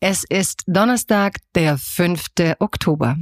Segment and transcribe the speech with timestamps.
[0.00, 2.26] Es ist Donnerstag, der 5.
[2.58, 3.16] Oktober.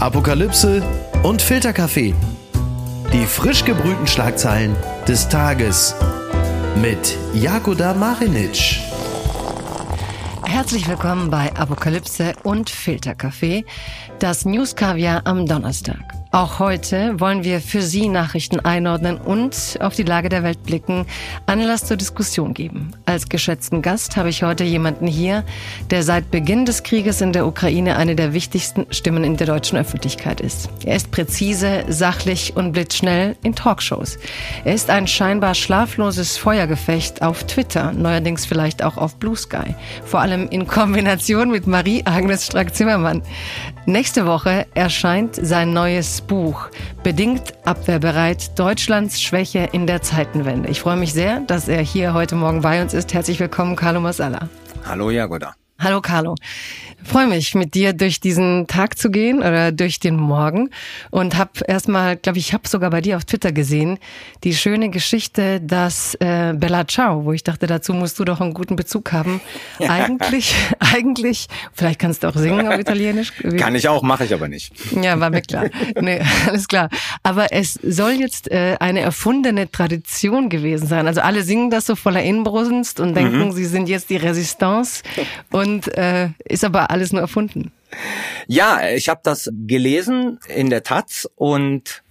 [0.00, 0.82] Apokalypse
[1.22, 2.14] und Filterkaffee.
[3.12, 4.76] Die frisch gebrühten Schlagzeilen
[5.06, 5.94] des Tages
[6.80, 8.80] mit Jakoda Marinic.
[10.44, 13.64] Herzlich willkommen bei Apokalypse und Filterkaffee,
[14.18, 16.23] das News Kaviar am Donnerstag.
[16.34, 21.06] Auch heute wollen wir für Sie Nachrichten einordnen und auf die Lage der Welt blicken,
[21.46, 22.90] Anlass zur Diskussion geben.
[23.06, 25.44] Als geschätzten Gast habe ich heute jemanden hier,
[25.90, 29.78] der seit Beginn des Krieges in der Ukraine eine der wichtigsten Stimmen in der deutschen
[29.78, 30.68] Öffentlichkeit ist.
[30.84, 34.18] Er ist präzise, sachlich und blitzschnell in Talkshows.
[34.64, 39.76] Er ist ein scheinbar schlafloses Feuergefecht auf Twitter, neuerdings vielleicht auch auf Blue Sky.
[40.04, 43.22] Vor allem in Kombination mit Marie-Agnes Strack-Zimmermann.
[43.86, 46.68] Nächste Woche erscheint sein neues Buch
[47.02, 50.68] Bedingt abwehrbereit Deutschlands Schwäche in der Zeitenwende.
[50.68, 53.12] Ich freue mich sehr, dass er hier heute Morgen bei uns ist.
[53.12, 54.48] Herzlich willkommen, Carlo Masala.
[54.84, 55.54] Hallo Jagoda.
[55.78, 56.34] Hallo Carlo.
[57.04, 60.70] Freue mich, mit dir durch diesen Tag zu gehen oder durch den Morgen
[61.10, 63.98] und habe erstmal, glaube ich, habe sogar bei dir auf Twitter gesehen,
[64.42, 68.54] die schöne Geschichte, dass äh, Bella Ciao, wo ich dachte, dazu musst du doch einen
[68.54, 69.40] guten Bezug haben.
[69.86, 73.32] Eigentlich, eigentlich, vielleicht kannst du auch singen auf Italienisch.
[73.58, 74.72] Kann ich auch, mache ich aber nicht.
[75.00, 75.66] Ja, war mir klar.
[76.00, 76.88] Nee, alles klar.
[77.22, 81.06] Aber es soll jetzt äh, eine erfundene Tradition gewesen sein.
[81.06, 83.52] Also alle singen das so voller Inbrunst und denken, mhm.
[83.52, 85.02] sie sind jetzt die Resistance
[85.50, 87.72] und äh, ist aber alles nur erfunden.
[88.46, 92.02] Ja, ich habe das gelesen in der Taz und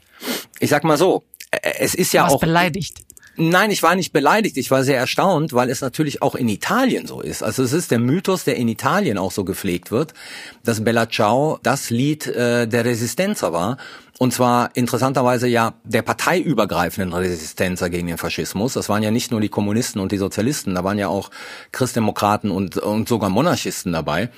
[0.60, 1.24] ich sag mal so,
[1.62, 3.02] es ist ja du auch beleidigt.
[3.36, 7.08] Nein, ich war nicht beleidigt, ich war sehr erstaunt, weil es natürlich auch in Italien
[7.08, 7.42] so ist.
[7.42, 10.14] Also es ist der Mythos, der in Italien auch so gepflegt wird,
[10.64, 13.78] dass Bella Ciao das Lied äh, der Resistenza war.
[14.20, 18.74] Und zwar interessanterweise ja der parteiübergreifenden Resistenza gegen den Faschismus.
[18.74, 21.32] Das waren ja nicht nur die Kommunisten und die Sozialisten, da waren ja auch
[21.72, 24.30] Christdemokraten und, und sogar Monarchisten dabei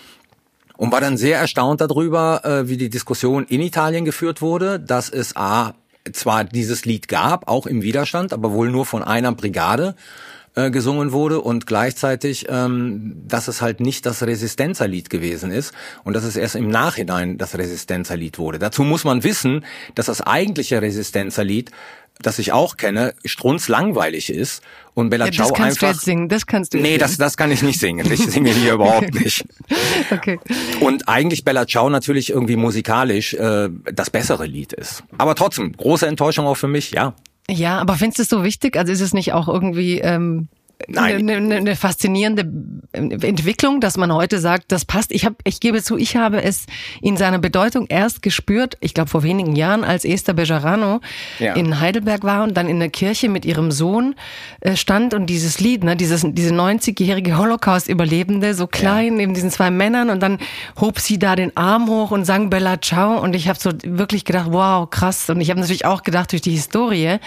[0.77, 5.09] und war dann sehr erstaunt darüber, äh, wie die Diskussion in Italien geführt wurde, dass
[5.09, 5.73] es A
[6.13, 9.95] zwar dieses Lied gab, auch im Widerstand, aber wohl nur von einer Brigade
[10.55, 16.13] äh, gesungen wurde und gleichzeitig, ähm, dass es halt nicht das Resistenzerlied gewesen ist und
[16.13, 18.59] dass es erst im Nachhinein das Resistenzerlied wurde.
[18.59, 19.65] Dazu muss man wissen,
[19.95, 21.71] dass das eigentliche Resistenzerlied
[22.21, 25.87] das ich auch kenne, strunzlangweilig ist und Bella ja, Ciao das kannst einfach.
[25.87, 26.29] Du jetzt singen.
[26.29, 26.79] Das kannst du.
[26.79, 28.09] Nee, das das kann ich nicht singen.
[28.11, 29.45] Ich singe hier überhaupt nicht.
[30.11, 30.39] Okay.
[30.79, 35.03] Und eigentlich Bella Ciao natürlich irgendwie musikalisch äh, das bessere Lied ist.
[35.17, 37.13] Aber trotzdem große Enttäuschung auch für mich, ja.
[37.49, 38.77] Ja, aber findest du es so wichtig?
[38.77, 40.47] Also ist es nicht auch irgendwie ähm,
[40.87, 41.29] Nein.
[41.29, 42.45] Eine, eine, faszinierende
[42.91, 45.11] Entwicklung, dass man heute sagt, das passt.
[45.13, 46.65] Ich habe, ich gebe zu, ich habe es
[47.01, 48.77] in seiner Bedeutung erst gespürt.
[48.81, 50.99] Ich glaube vor wenigen Jahren, als Esther Bejarano
[51.39, 51.53] ja.
[51.53, 54.15] in Heidelberg war und dann in der Kirche mit ihrem Sohn
[54.59, 59.13] äh, stand und dieses Lied, ne, dieses diese 90-jährige Holocaust-Überlebende, so klein ja.
[59.13, 60.39] neben diesen zwei Männern und dann
[60.79, 64.25] hob sie da den Arm hoch und sang Bella Ciao und ich habe so wirklich
[64.25, 65.29] gedacht, wow, krass.
[65.29, 67.17] Und ich habe natürlich auch gedacht durch die Historie,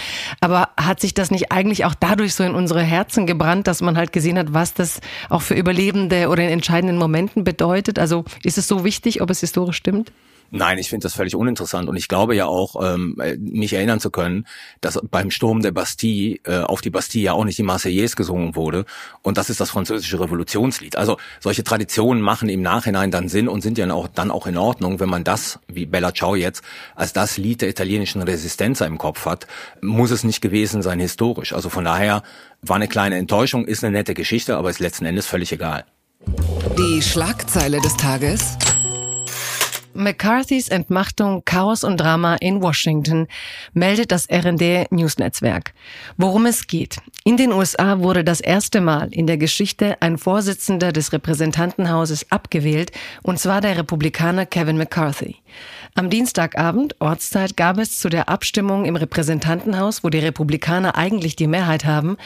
[0.41, 3.38] aber hat sich das nicht eigentlich auch dadurch so in unsere Herzen gebracht?
[3.39, 7.45] Gebrannt, dass man halt gesehen hat, was das auch für Überlebende oder in entscheidenden Momenten
[7.45, 7.99] bedeutet?
[7.99, 10.13] Also ist es so wichtig, ob es historisch stimmt?
[10.51, 14.11] Nein, ich finde das völlig uninteressant und ich glaube ja auch, ähm, mich erinnern zu
[14.11, 14.47] können,
[14.81, 18.57] dass beim Sturm der Bastille äh, auf die Bastille ja auch nicht die Marseillaise gesungen
[18.57, 18.87] wurde
[19.23, 20.97] und das ist das französische Revolutionslied.
[20.97, 24.57] Also solche Traditionen machen im Nachhinein dann Sinn und sind ja auch, dann auch in
[24.57, 26.63] Ordnung, wenn man das, wie Bella Ciao jetzt,
[26.95, 29.47] als das Lied der italienischen Resistenza im Kopf hat,
[29.83, 31.53] muss es nicht gewesen sein historisch.
[31.53, 32.23] Also von daher
[32.63, 35.85] war eine kleine Enttäuschung, ist eine nette Geschichte, aber ist letzten Endes völlig egal.
[36.77, 38.57] Die Schlagzeile des Tages
[39.95, 43.27] McCarthys Entmachtung, Chaos und Drama in Washington,
[43.73, 45.73] meldet das RD News Netzwerk.
[46.17, 46.99] Worum es geht.
[47.25, 52.93] In den USA wurde das erste Mal in der Geschichte ein Vorsitzender des Repräsentantenhauses abgewählt,
[53.23, 55.37] und zwar der Republikaner Kevin McCarthy.
[55.95, 61.47] Am Dienstagabend, Ortszeit, gab es zu der Abstimmung im Repräsentantenhaus, wo die Republikaner eigentlich die
[61.47, 62.17] Mehrheit haben,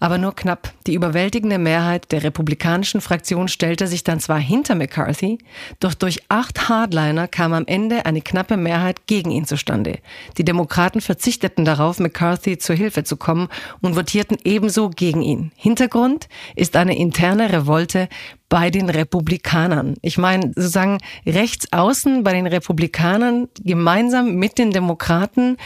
[0.00, 0.72] aber nur knapp.
[0.86, 5.38] Die überwältigende Mehrheit der republikanischen Fraktion stellte sich dann zwar hinter McCarthy,
[5.80, 9.98] doch durch acht Hardliner kam am Ende eine knappe Mehrheit gegen ihn zustande.
[10.36, 13.48] Die Demokraten verzichteten darauf, McCarthy zur Hilfe zu kommen
[13.80, 15.52] und votierten ebenso gegen ihn.
[15.56, 18.08] Hintergrund ist eine interne Revolte
[18.52, 19.94] bei den Republikanern.
[20.02, 25.56] Ich meine, sozusagen rechts außen bei den Republikanern gemeinsam mit den Demokraten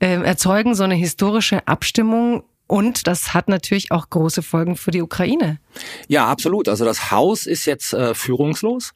[0.00, 5.00] äh, erzeugen so eine historische Abstimmung und das hat natürlich auch große Folgen für die
[5.00, 5.60] Ukraine.
[6.08, 6.68] Ja, absolut.
[6.68, 8.92] Also das Haus ist jetzt äh, führungslos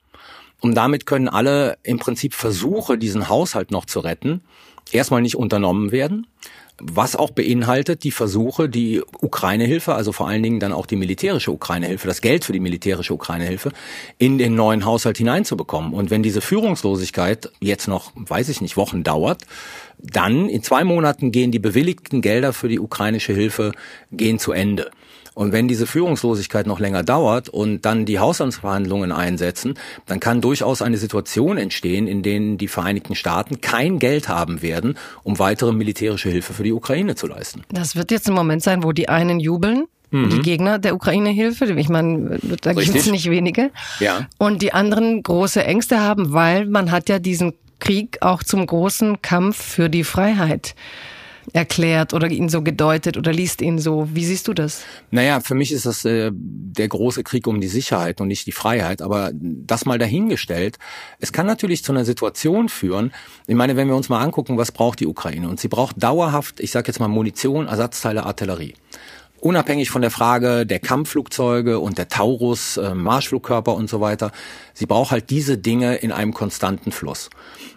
[0.60, 4.42] und damit können alle im Prinzip Versuche, diesen Haushalt noch zu retten,
[4.92, 6.26] erstmal nicht unternommen werden
[6.80, 11.52] was auch beinhaltet die Versuche, die Ukraine-Hilfe, also vor allen Dingen dann auch die militärische
[11.52, 13.72] Ukraine-Hilfe, das Geld für die militärische Ukraine-Hilfe,
[14.18, 15.92] in den neuen Haushalt hineinzubekommen.
[15.92, 19.42] Und wenn diese Führungslosigkeit jetzt noch, weiß ich nicht, Wochen dauert,
[19.98, 23.72] dann in zwei Monaten gehen die bewilligten Gelder für die ukrainische Hilfe
[24.10, 24.90] gehen zu Ende.
[25.34, 29.74] Und wenn diese Führungslosigkeit noch länger dauert und dann die Haushaltsverhandlungen einsetzen,
[30.06, 34.96] dann kann durchaus eine Situation entstehen, in denen die Vereinigten Staaten kein Geld haben werden,
[35.22, 37.62] um weitere militärische Hilfe für die Ukraine zu leisten.
[37.70, 40.30] Das wird jetzt ein Moment sein, wo die einen jubeln mhm.
[40.30, 41.66] die Gegner der Ukraine-Hilfe.
[41.72, 43.70] Ich meine, da gibt es nicht wenige.
[43.98, 44.26] Ja.
[44.38, 49.22] Und die anderen große Ängste haben, weil man hat ja diesen Krieg auch zum großen
[49.22, 50.74] Kampf für die Freiheit
[51.52, 54.08] erklärt oder ihn so gedeutet oder liest ihn so.
[54.12, 54.82] Wie siehst du das?
[55.10, 58.52] Naja, für mich ist das äh, der große Krieg um die Sicherheit und nicht die
[58.52, 59.02] Freiheit.
[59.02, 60.78] Aber das mal dahingestellt,
[61.18, 63.12] es kann natürlich zu einer Situation führen,
[63.46, 65.48] ich meine, wenn wir uns mal angucken, was braucht die Ukraine?
[65.48, 68.74] Und sie braucht dauerhaft, ich sage jetzt mal Munition, Ersatzteile, Artillerie
[69.40, 74.32] unabhängig von der Frage der Kampfflugzeuge und der Taurus, äh, Marschflugkörper und so weiter.
[74.74, 77.30] Sie braucht halt diese Dinge in einem konstanten Fluss.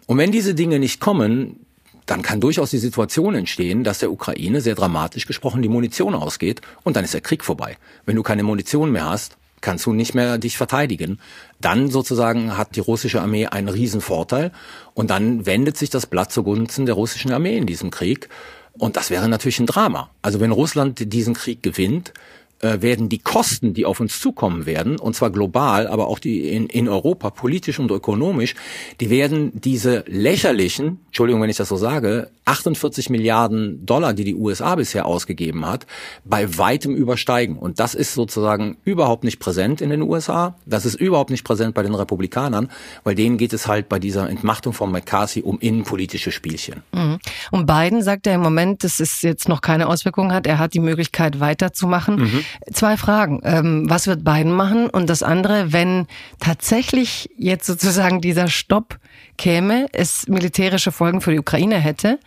[0.06, 1.66] Und wenn diese Dinge nicht kommen,
[2.06, 6.62] dann kann durchaus die Situation entstehen, dass der Ukraine, sehr dramatisch gesprochen, die Munition ausgeht
[6.84, 7.78] und dann ist der Krieg vorbei.
[8.06, 11.20] Wenn du keine Munition mehr hast, kannst du nicht mehr dich verteidigen.
[11.62, 14.52] Dann sozusagen hat die russische Armee einen riesen Vorteil
[14.94, 18.30] und dann wendet sich das Blatt zugunsten der russischen Armee in diesem Krieg.
[18.78, 20.10] Und das wäre natürlich ein Drama.
[20.22, 22.14] Also wenn Russland diesen Krieg gewinnt,
[22.64, 26.50] äh, werden die Kosten, die auf uns zukommen werden, und zwar global, aber auch die
[26.50, 28.56] in, in Europa, politisch und ökonomisch,
[29.02, 34.36] die werden diese lächerlichen, Entschuldigung, wenn ich das so sage, 48 Milliarden Dollar, die die
[34.36, 35.86] USA bisher ausgegeben hat,
[36.26, 37.58] bei weitem übersteigen.
[37.58, 40.56] Und das ist sozusagen überhaupt nicht präsent in den USA.
[40.66, 42.70] Das ist überhaupt nicht präsent bei den Republikanern,
[43.04, 46.84] weil denen geht es halt bei dieser Entmachtung von McCarthy um innenpolitische Spielchen.
[46.92, 47.20] Mhm.
[47.52, 50.46] Und Biden sagt ja im Moment, dass es jetzt noch keine Auswirkungen hat.
[50.46, 52.16] Er hat die Möglichkeit weiterzumachen.
[52.16, 52.46] Mhm.
[52.72, 53.42] Zwei Fragen.
[53.44, 54.90] Ähm, was wird Biden machen?
[54.90, 56.08] Und das andere, wenn
[56.40, 59.00] tatsächlich jetzt sozusagen dieser Stopp
[59.38, 62.20] käme, es militärische Folgen für die Ukraine hätte,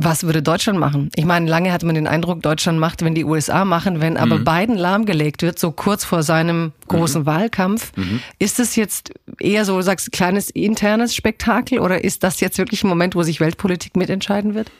[0.00, 1.10] was würde Deutschland machen?
[1.16, 4.38] Ich meine, lange hatte man den Eindruck, Deutschland macht, wenn die USA machen, wenn aber
[4.38, 4.44] mhm.
[4.44, 7.26] Biden lahmgelegt wird, so kurz vor seinem großen mhm.
[7.26, 7.92] Wahlkampf.
[7.96, 8.20] Mhm.
[8.38, 12.88] Ist es jetzt eher so, sagst kleines internes Spektakel oder ist das jetzt wirklich ein
[12.88, 14.70] Moment, wo sich Weltpolitik mitentscheiden wird?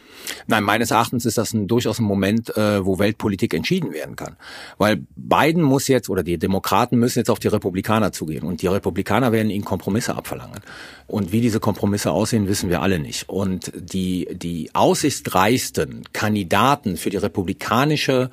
[0.47, 4.35] Nein, meines Erachtens ist das ein, durchaus ein Moment, äh, wo Weltpolitik entschieden werden kann.
[4.77, 8.43] Weil Biden muss jetzt, oder die Demokraten müssen jetzt auf die Republikaner zugehen.
[8.43, 10.59] Und die Republikaner werden ihnen Kompromisse abverlangen.
[11.07, 13.29] Und wie diese Kompromisse aussehen, wissen wir alle nicht.
[13.29, 18.29] Und die, die aussichtsreichsten Kandidaten für die republikanische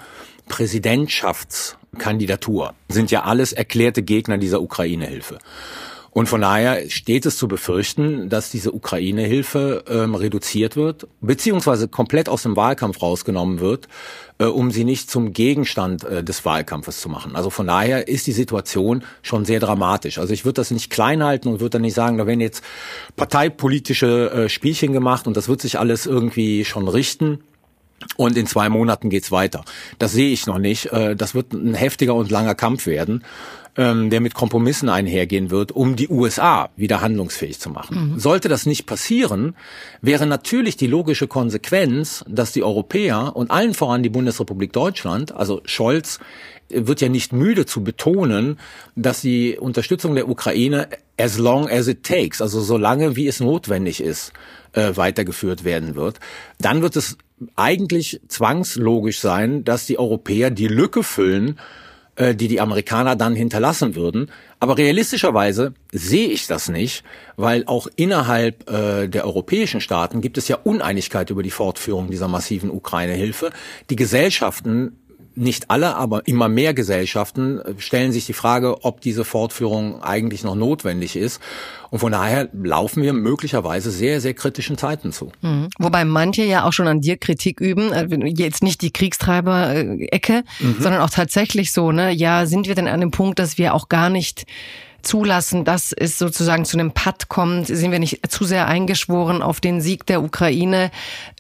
[0.49, 5.39] Präsidentschaftskandidatur sind ja alles erklärte Gegner dieser Ukraine-Hilfe.
[6.17, 12.31] Und von daher steht es zu befürchten, dass diese Ukraine-Hilfe ähm, reduziert wird, beziehungsweise komplett
[12.31, 13.87] aus dem Wahlkampf rausgenommen wird,
[14.39, 17.37] äh, um sie nicht zum Gegenstand äh, des Wahlkampfes zu machen.
[17.37, 20.17] Also von daher ist die Situation schon sehr dramatisch.
[20.17, 22.65] Also ich würde das nicht klein halten und würde dann nicht sagen, da werden jetzt
[23.17, 27.41] parteipolitische äh, Spielchen gemacht und das wird sich alles irgendwie schon richten.
[28.17, 29.65] Und in zwei Monaten geht's weiter.
[29.99, 30.93] Das sehe ich noch nicht.
[30.93, 33.23] Äh, das wird ein heftiger und langer Kampf werden
[33.77, 38.13] ähm, der mit Kompromissen einhergehen wird, um die USA wieder handlungsfähig zu machen.
[38.13, 38.19] Mhm.
[38.19, 39.55] Sollte das nicht passieren,
[40.01, 45.61] wäre natürlich die logische Konsequenz, dass die Europäer und allen voran die Bundesrepublik Deutschland, also
[45.65, 46.19] Scholz,
[46.69, 48.59] wird ja nicht müde zu betonen,
[48.97, 53.39] dass die Unterstützung der Ukraine as long as it takes, also so lange wie es
[53.39, 54.33] notwendig ist,
[54.73, 56.19] äh, weitergeführt werden wird.
[56.59, 57.19] Dann wird es
[57.55, 61.59] eigentlich zwangslogisch sein, dass die Europäer die Lücke füllen,
[62.17, 64.31] äh, die die Amerikaner dann hinterlassen würden.
[64.59, 67.05] Aber realistischerweise sehe ich das nicht,
[67.37, 72.29] weil auch innerhalb äh, der europäischen Staaten gibt es ja Uneinigkeit über die Fortführung dieser
[72.29, 73.51] massiven Ukraine-Hilfe.
[73.91, 74.99] Die Gesellschaften
[75.37, 80.43] nicht alle, aber immer mehr Gesellschaften äh, stellen sich die Frage, ob diese Fortführung eigentlich
[80.43, 81.41] noch notwendig ist.
[81.91, 85.31] Und von daher laufen wir möglicherweise sehr, sehr kritischen Zeiten zu.
[85.43, 85.69] Mhm.
[85.79, 90.77] Wobei manche ja auch schon an dir Kritik üben, äh, jetzt nicht die Kriegstreiber-Ecke, mhm.
[90.81, 93.89] sondern auch tatsächlich so, ne, ja, sind wir denn an dem Punkt, dass wir auch
[93.89, 94.47] gar nicht
[95.07, 97.67] zulassen, dass es sozusagen zu einem Patt kommt?
[97.67, 100.91] Sind wir nicht zu sehr eingeschworen auf den Sieg der Ukraine?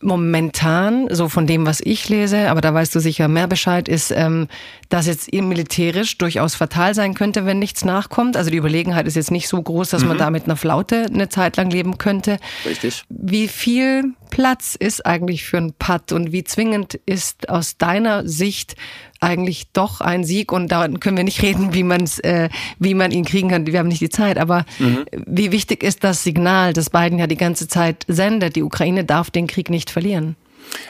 [0.02, 4.10] Momentan, so von dem, was ich lese, aber da weißt du sicher mehr Bescheid, ist,
[4.10, 4.48] ähm,
[4.88, 8.36] dass jetzt militärisch durchaus fatal sein könnte, wenn nichts nachkommt.
[8.36, 10.08] Also die Überlegenheit ist jetzt nicht so groß, dass mhm.
[10.08, 12.38] man da mit einer Flaute eine Zeit lang leben könnte.
[12.64, 13.04] Richtig.
[13.08, 18.76] Wie viel Platz ist eigentlich für einen Putt und wie zwingend ist aus deiner Sicht
[19.20, 23.12] eigentlich doch ein Sieg und da können wir nicht reden, wie man äh, wie man
[23.12, 23.66] ihn kriegen kann.
[23.66, 25.06] Wir haben nicht die Zeit, aber mhm.
[25.26, 28.56] wie wichtig ist das Signal, das Biden ja die ganze Zeit sendet?
[28.56, 30.36] Die Ukraine darf den Krieg nicht verlieren.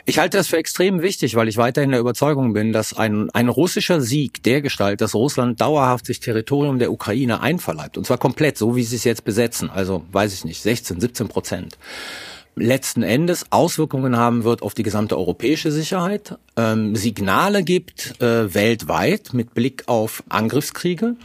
[0.05, 3.49] Ich halte das für extrem wichtig, weil ich weiterhin der Überzeugung bin, dass ein, ein
[3.49, 8.59] russischer Sieg der Gestalt, dass Russland dauerhaft sich Territorium der Ukraine einverleibt, und zwar komplett,
[8.59, 11.79] so wie sie es jetzt besetzen, also weiß ich nicht, 16, 17 Prozent,
[12.57, 19.35] letzten Endes Auswirkungen haben wird auf die gesamte europäische Sicherheit, ähm, Signale gibt äh, weltweit
[19.35, 21.17] mit Blick auf Angriffskriege.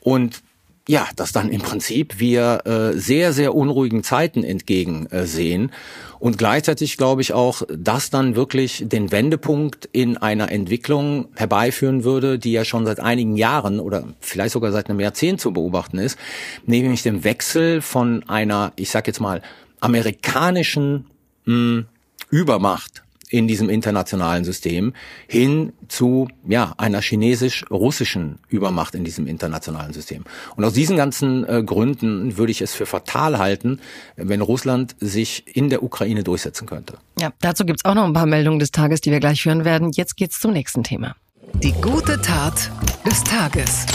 [0.00, 0.42] Und
[0.88, 5.72] ja, dass dann im Prinzip wir äh, sehr, sehr unruhigen Zeiten entgegensehen äh,
[6.18, 12.38] und gleichzeitig glaube ich auch, dass dann wirklich den Wendepunkt in einer Entwicklung herbeiführen würde,
[12.38, 16.18] die ja schon seit einigen Jahren oder vielleicht sogar seit einem Jahrzehnt zu beobachten ist,
[16.66, 19.42] nämlich dem Wechsel von einer, ich sag jetzt mal,
[19.80, 21.06] amerikanischen
[21.44, 21.86] mh, hm,
[22.30, 24.92] Übermacht in diesem internationalen System
[25.26, 30.24] hin zu ja einer chinesisch-russischen Übermacht in diesem internationalen System.
[30.56, 33.80] Und aus diesen ganzen äh, Gründen würde ich es für fatal halten,
[34.16, 36.98] wenn Russland sich in der Ukraine durchsetzen könnte.
[37.18, 39.90] Ja, dazu gibt's auch noch ein paar Meldungen des Tages, die wir gleich hören werden.
[39.92, 41.16] Jetzt geht's zum nächsten Thema.
[41.54, 42.70] Die gute Tat
[43.06, 43.86] des Tages.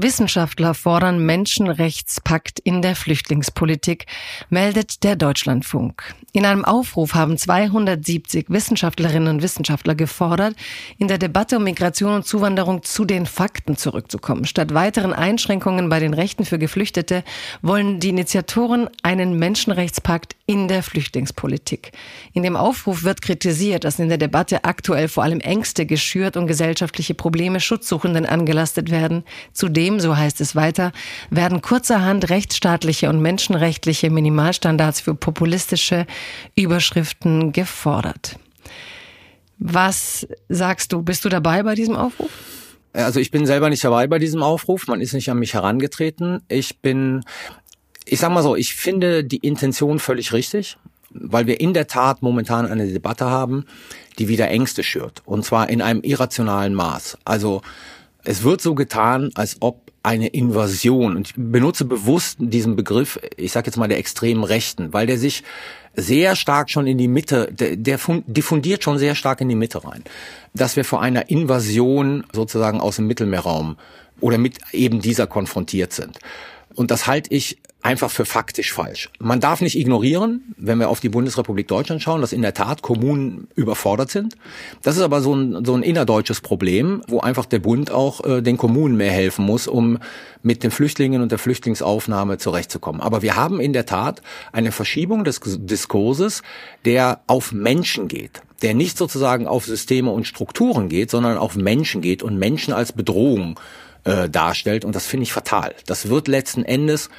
[0.00, 4.06] Wissenschaftler fordern Menschenrechtspakt in der Flüchtlingspolitik,
[4.48, 6.14] meldet der Deutschlandfunk.
[6.38, 10.54] In einem Aufruf haben 270 Wissenschaftlerinnen und Wissenschaftler gefordert,
[10.96, 14.44] in der Debatte um Migration und Zuwanderung zu den Fakten zurückzukommen.
[14.44, 17.24] Statt weiteren Einschränkungen bei den Rechten für Geflüchtete
[17.60, 21.92] wollen die Initiatoren einen Menschenrechtspakt in der Flüchtlingspolitik.
[22.32, 26.46] In dem Aufruf wird kritisiert, dass in der Debatte aktuell vor allem Ängste geschürt und
[26.46, 29.24] gesellschaftliche Probleme Schutzsuchenden angelastet werden.
[29.52, 30.92] Zudem so heißt es weiter,
[31.28, 36.06] werden kurzerhand rechtsstaatliche und menschenrechtliche Minimalstandards für populistische
[36.56, 38.38] Überschriften gefordert.
[39.58, 41.02] Was sagst du?
[41.02, 42.30] Bist du dabei bei diesem Aufruf?
[42.94, 44.86] Also ich bin selber nicht dabei bei diesem Aufruf.
[44.86, 46.40] Man ist nicht an mich herangetreten.
[46.48, 47.22] Ich bin,
[48.10, 50.76] ich sag mal so, ich finde die Intention völlig richtig,
[51.10, 53.64] weil wir in der Tat momentan eine Debatte haben,
[54.18, 55.22] die wieder Ängste schürt.
[55.24, 57.18] Und zwar in einem irrationalen Maß.
[57.24, 57.62] Also
[58.24, 63.52] es wird so getan, als ob eine Invasion, und ich benutze bewusst diesen Begriff, ich
[63.52, 65.42] sage jetzt mal der extremen Rechten, weil der sich
[65.94, 69.84] sehr stark schon in die Mitte, der, der diffundiert schon sehr stark in die Mitte
[69.84, 70.04] rein,
[70.54, 73.76] dass wir vor einer Invasion sozusagen aus dem Mittelmeerraum
[74.20, 76.18] oder mit eben dieser konfrontiert sind.
[76.78, 79.10] Und das halte ich einfach für faktisch falsch.
[79.18, 82.82] Man darf nicht ignorieren, wenn wir auf die Bundesrepublik Deutschland schauen, dass in der Tat
[82.82, 84.36] Kommunen überfordert sind.
[84.82, 88.42] Das ist aber so ein, so ein innerdeutsches Problem, wo einfach der Bund auch äh,
[88.42, 89.98] den Kommunen mehr helfen muss, um
[90.44, 93.00] mit den Flüchtlingen und der Flüchtlingsaufnahme zurechtzukommen.
[93.00, 96.42] Aber wir haben in der Tat eine Verschiebung des Diskurses,
[96.84, 102.00] der auf Menschen geht der nicht sozusagen auf Systeme und Strukturen geht, sondern auf Menschen
[102.00, 103.58] geht und Menschen als Bedrohung
[104.04, 104.84] äh, darstellt.
[104.84, 105.74] Und das finde ich fatal.
[105.86, 107.10] Das wird letzten Endes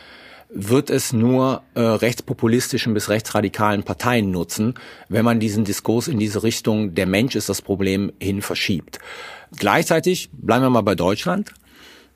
[0.52, 4.74] wird es nur äh, rechtspopulistischen bis rechtsradikalen Parteien nutzen,
[5.08, 8.98] wenn man diesen Diskurs in diese Richtung, der Mensch ist das Problem, hin verschiebt.
[9.56, 11.54] Gleichzeitig bleiben wir mal bei Deutschland.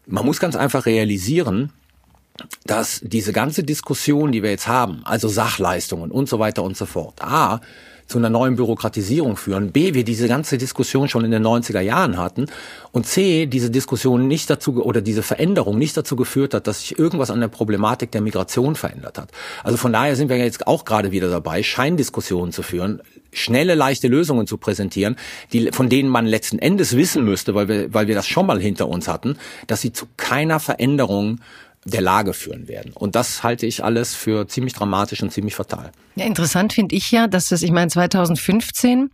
[0.07, 1.71] Man muss ganz einfach realisieren,
[2.65, 6.87] dass diese ganze Diskussion, die wir jetzt haben, also Sachleistungen und so weiter und so
[6.87, 7.61] fort, a,
[8.07, 9.71] zu einer neuen Bürokratisierung führen.
[9.71, 12.47] B, wir diese ganze Diskussion schon in den 90er Jahren hatten.
[12.91, 16.99] Und C, diese Diskussion nicht dazu oder diese Veränderung nicht dazu geführt hat, dass sich
[16.99, 19.29] irgendwas an der Problematik der Migration verändert hat.
[19.63, 24.07] Also von daher sind wir jetzt auch gerade wieder dabei, Scheindiskussionen zu führen, schnelle, leichte
[24.07, 25.15] Lösungen zu präsentieren,
[25.51, 28.59] die, von denen man letzten Endes wissen müsste, weil wir, weil wir das schon mal
[28.59, 31.39] hinter uns hatten, dass sie zu keiner Veränderung
[31.85, 32.91] der Lage führen werden.
[32.93, 35.91] Und das halte ich alles für ziemlich dramatisch und ziemlich fatal.
[36.15, 39.09] Ja, interessant finde ich ja, dass das, ich meine, 2015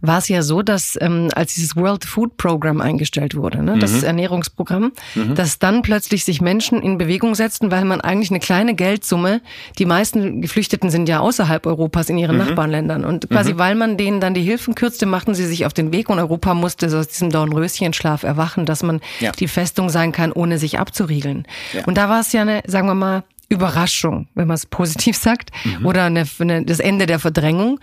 [0.00, 3.80] war es ja so, dass ähm, als dieses World Food Program eingestellt wurde, ne, mhm.
[3.80, 5.34] das Ernährungsprogramm, mhm.
[5.34, 9.40] dass dann plötzlich sich Menschen in Bewegung setzten, weil man eigentlich eine kleine Geldsumme,
[9.78, 12.44] die meisten Geflüchteten sind ja außerhalb Europas in ihren mhm.
[12.46, 13.58] Nachbarländern und quasi mhm.
[13.58, 16.54] weil man denen dann die Hilfen kürzte, machten sie sich auf den Weg und Europa
[16.54, 19.32] musste so aus diesem Dornröschenschlaf erwachen, dass man ja.
[19.32, 21.46] die Festung sein kann, ohne sich abzuriegeln.
[21.72, 21.84] Ja.
[21.86, 25.50] Und da war es ja eine, sagen wir mal, Überraschung, wenn man es positiv sagt,
[25.64, 25.86] mhm.
[25.86, 27.80] oder eine, eine, das Ende der Verdrängung.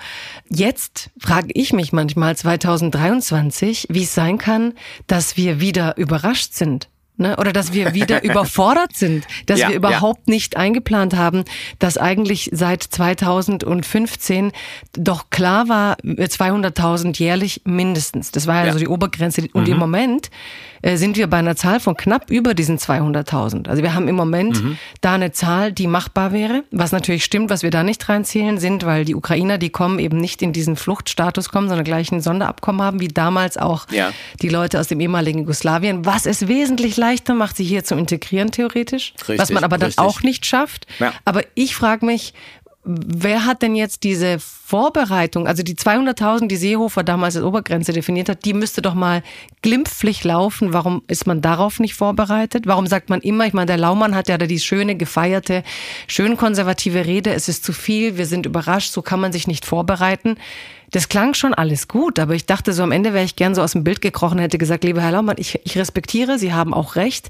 [0.50, 4.74] Jetzt frage ich mich manchmal 2023, wie es sein kann,
[5.08, 6.90] dass wir wieder überrascht sind.
[7.18, 7.36] Ne?
[7.38, 10.34] Oder dass wir wieder überfordert sind, dass ja, wir überhaupt ja.
[10.34, 11.44] nicht eingeplant haben,
[11.78, 14.52] dass eigentlich seit 2015
[14.94, 18.32] doch klar war, 200.000 jährlich mindestens.
[18.32, 18.74] Das war ja, ja.
[18.74, 19.48] so die Obergrenze.
[19.54, 19.74] Und mhm.
[19.74, 20.32] im Moment äh,
[20.84, 23.68] sind wir bei einer Zahl von knapp über diesen 200.000.
[23.68, 24.78] Also wir haben im Moment mhm.
[25.02, 26.64] da eine Zahl, die machbar wäre.
[26.72, 30.18] Was natürlich stimmt, was wir da nicht reinzählen sind, weil die Ukrainer, die kommen eben
[30.18, 34.12] nicht in diesen Fluchtstatus kommen, sondern gleich ein Sonderabkommen haben, wie damals auch ja.
[34.42, 38.52] die Leute aus dem ehemaligen Jugoslawien, was es wesentlich leichter macht, sie hier zu integrieren
[38.52, 40.04] theoretisch, richtig, was man aber dann richtig.
[40.04, 40.88] auch nicht schafft.
[41.00, 41.14] Ja.
[41.26, 42.34] Aber ich frage mich,
[42.84, 48.28] Wer hat denn jetzt diese Vorbereitung, also die 200.000, die Seehofer damals als Obergrenze definiert
[48.28, 49.22] hat, die müsste doch mal
[49.62, 50.74] glimpflich laufen.
[50.74, 52.66] Warum ist man darauf nicht vorbereitet?
[52.66, 55.64] Warum sagt man immer, ich meine, der Laumann hat ja da die schöne, gefeierte,
[56.08, 59.66] schön konservative Rede, es ist zu viel, wir sind überrascht, so kann man sich nicht
[59.66, 60.38] vorbereiten.
[60.92, 63.62] Das klang schon alles gut, aber ich dachte so am Ende wäre ich gern so
[63.62, 66.96] aus dem Bild gekrochen, hätte gesagt, lieber Herr Laumann, ich, ich respektiere, Sie haben auch
[66.98, 67.30] recht,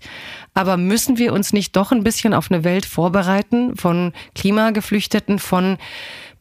[0.56, 5.78] aber müssen wir uns nicht doch ein bisschen auf eine Welt vorbereiten von Klimageflüchteten, von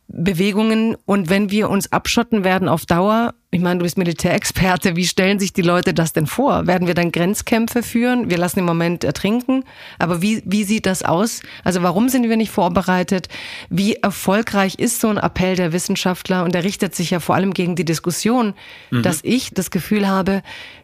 [0.08, 0.96] Bewegungen?
[1.04, 5.40] Und wenn wir uns abschotten werden auf Dauer, ich meine, du bist Militärexperte, wie stellen
[5.40, 6.68] sich die Leute das denn vor?
[6.68, 8.30] Werden wir dann Grenzkämpfe führen?
[8.30, 9.64] Wir lassen im Moment ertrinken,
[9.98, 11.42] aber wie, wie sieht das aus?
[11.64, 13.28] Also warum sind wir nicht vorbereitet?
[13.68, 16.44] Wie erfolgreich ist so ein Appell der Wissenschaftler?
[16.44, 18.54] Und der richtet sich ja vor allem gegen die Diskussion,
[18.92, 19.02] mhm.
[19.02, 20.42] dass ich das Gefühl habe,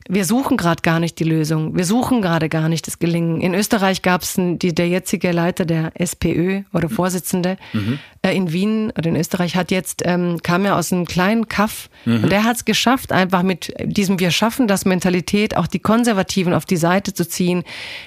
[0.08, 1.76] wir suchen gerade gar nicht die Lösung.
[1.76, 3.40] Wir suchen gerade gar nicht das Gelingen.
[3.40, 7.98] In Österreich gab es der jetzige Leiter der SPÖ oder Vorsitzende mhm.
[8.22, 11.90] äh, in Wien oder in Österreich hat jetzt ähm, kam ja aus einem kleinen Kaff
[12.04, 12.24] mhm.
[12.24, 16.52] und der hat es geschafft, einfach mit diesem Wir schaffen das Mentalität auch die Konservativen
[16.52, 17.64] auf die Seite zu ziehen.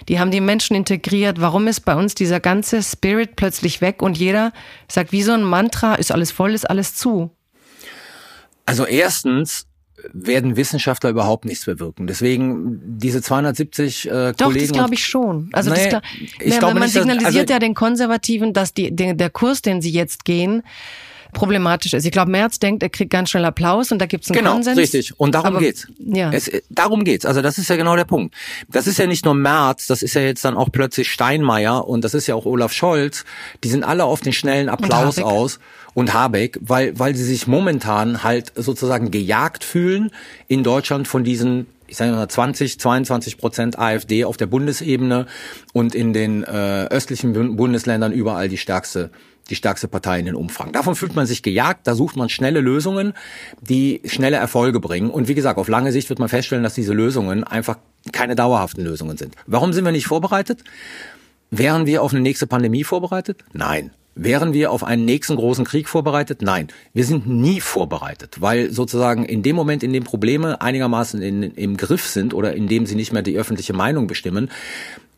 [0.08, 1.39] Die haben die Menschen integriert.
[1.39, 4.51] Warum ist bei uns dieser ganze Spirit plötzlich weg und jeder
[4.88, 7.32] sagt wie so ein Mantra, ist alles voll, ist alles zu?
[8.65, 9.65] Also erstens
[10.13, 12.08] werden Wissenschaftler überhaupt nichts bewirken.
[12.08, 14.60] Deswegen diese 270 äh, Doch, Kollegen.
[14.60, 15.50] Doch, das glaube ich schon.
[15.53, 16.01] Also naja, das,
[16.39, 19.62] ich ja, glaube man nicht, signalisiert also, ja den Konservativen, dass die, der, der Kurs,
[19.62, 20.63] den sie jetzt gehen,
[21.34, 22.06] problematisch ist.
[22.06, 24.54] Ich glaube, Merz denkt, er kriegt ganz schnell Applaus und da gibt es einen genau,
[24.54, 24.76] Konsens.
[24.76, 25.20] Genau, richtig.
[25.20, 25.88] Und darum Aber, geht's.
[26.00, 26.32] Ja.
[26.32, 27.26] Es, darum geht's.
[27.26, 28.36] Also das ist ja genau der Punkt.
[28.68, 32.04] Das ist ja nicht nur Merz, das ist ja jetzt dann auch plötzlich Steinmeier und
[32.04, 33.26] das ist ja auch Olaf Scholz.
[33.64, 35.60] Die sind alle auf den schnellen Applaus aus
[35.94, 40.12] und Habeck, weil, weil sie sich momentan halt sozusagen gejagt fühlen
[40.48, 45.25] in Deutschland von diesen ich sage mal 20, 22 Prozent AfD auf der Bundesebene
[45.74, 49.12] und in den äh, östlichen Bundesländern überall die stärkste
[49.50, 50.74] die stärkste Partei in den Umfragen.
[50.74, 53.13] Davon fühlt man sich gejagt, da sucht man schnelle Lösungen,
[53.62, 55.10] die schnelle Erfolge bringen.
[55.10, 57.77] Und wie gesagt, auf lange Sicht wird man feststellen, dass diese Lösungen einfach
[58.12, 59.36] keine dauerhaften Lösungen sind.
[59.48, 60.63] Warum sind wir nicht vorbereitet?
[61.51, 63.43] Wären wir auf eine nächste Pandemie vorbereitet?
[63.54, 63.91] Nein.
[64.21, 66.41] Wären wir auf einen nächsten großen Krieg vorbereitet?
[66.41, 66.67] Nein.
[66.93, 71.77] Wir sind nie vorbereitet, weil sozusagen in dem Moment, in dem Probleme einigermaßen in, im
[71.77, 74.51] Griff sind oder in dem sie nicht mehr die öffentliche Meinung bestimmen,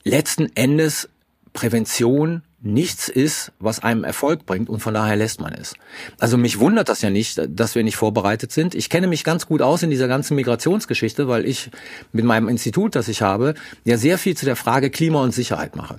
[0.04, 1.10] letzten Endes
[1.52, 5.74] Prävention nichts ist, was einem Erfolg bringt und von daher lässt man es.
[6.20, 8.76] Also mich wundert das ja nicht, dass wir nicht vorbereitet sind.
[8.76, 11.72] Ich kenne mich ganz gut aus in dieser ganzen Migrationsgeschichte, weil ich
[12.12, 15.76] mit meinem Institut, das ich habe, ja sehr viel zu der Frage Klima und Sicherheit
[15.76, 15.98] mache.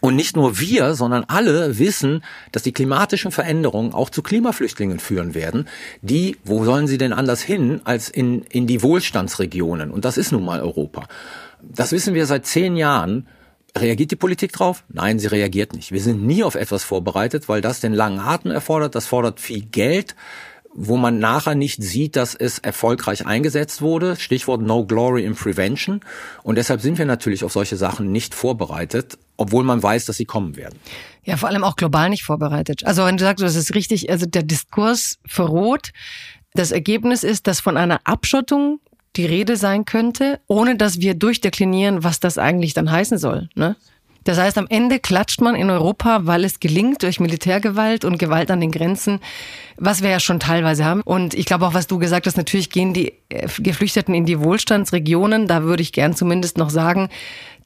[0.00, 2.22] Und nicht nur wir, sondern alle wissen,
[2.52, 5.68] dass die klimatischen Veränderungen auch zu Klimaflüchtlingen führen werden.
[6.02, 9.90] Die, wo sollen sie denn anders hin als in, in die Wohlstandsregionen?
[9.90, 11.08] Und das ist nun mal Europa.
[11.62, 13.26] Das wissen wir seit zehn Jahren
[13.76, 14.84] Reagiert die Politik drauf?
[14.88, 15.92] Nein, sie reagiert nicht.
[15.92, 18.94] Wir sind nie auf etwas vorbereitet, weil das den langen Atem erfordert.
[18.94, 20.16] Das fordert viel Geld,
[20.74, 24.16] wo man nachher nicht sieht, dass es erfolgreich eingesetzt wurde.
[24.16, 26.00] Stichwort No Glory in Prevention.
[26.42, 30.24] Und deshalb sind wir natürlich auf solche Sachen nicht vorbereitet, obwohl man weiß, dass sie
[30.24, 30.78] kommen werden.
[31.24, 32.86] Ja, vor allem auch global nicht vorbereitet.
[32.86, 35.90] Also wenn du sagst, das ist richtig, also der Diskurs verroht.
[36.54, 38.80] Das Ergebnis ist, dass von einer Abschottung
[39.16, 43.48] die Rede sein könnte, ohne dass wir durchdeklinieren, was das eigentlich dann heißen soll.
[43.54, 43.76] Ne?
[44.28, 48.50] Das heißt, am Ende klatscht man in Europa, weil es gelingt durch Militärgewalt und Gewalt
[48.50, 49.20] an den Grenzen,
[49.78, 51.00] was wir ja schon teilweise haben.
[51.00, 54.38] Und ich glaube auch, was du gesagt hast, natürlich gehen die äh, Geflüchteten in die
[54.38, 55.46] Wohlstandsregionen.
[55.46, 57.08] Da würde ich gern zumindest noch sagen,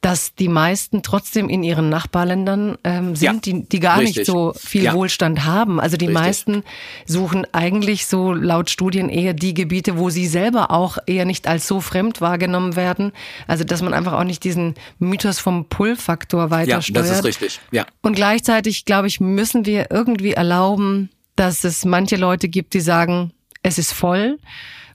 [0.02, 4.16] dass die meisten trotzdem in ihren Nachbarländern ähm, sind, ja, die, die gar richtig.
[4.16, 4.94] nicht so viel ja.
[4.94, 5.80] Wohlstand haben.
[5.80, 6.22] Also die richtig.
[6.22, 6.64] meisten
[7.06, 11.68] suchen eigentlich so laut Studien eher die Gebiete, wo sie selber auch eher nicht als
[11.68, 13.12] so fremd wahrgenommen werden.
[13.46, 17.06] Also dass man einfach auch nicht diesen Mythos vom Pull-Faktor weiter ja, steuert.
[17.06, 17.60] Das ist richtig.
[17.70, 17.86] Ja.
[18.02, 23.32] Und gleichzeitig, glaube ich, müssen wir irgendwie erlauben, dass es manche Leute gibt, die sagen,
[23.62, 24.40] es ist voll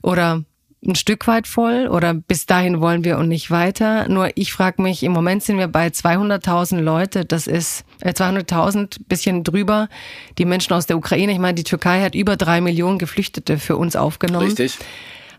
[0.02, 0.44] oder
[0.86, 4.08] ein Stück weit voll oder bis dahin wollen wir und nicht weiter.
[4.08, 9.00] Nur ich frage mich, im Moment sind wir bei 200.000 Leute, das ist äh, 200.000,
[9.08, 9.88] bisschen drüber,
[10.38, 11.32] die Menschen aus der Ukraine.
[11.32, 14.46] Ich meine, die Türkei hat über drei Millionen Geflüchtete für uns aufgenommen.
[14.46, 14.78] Richtig.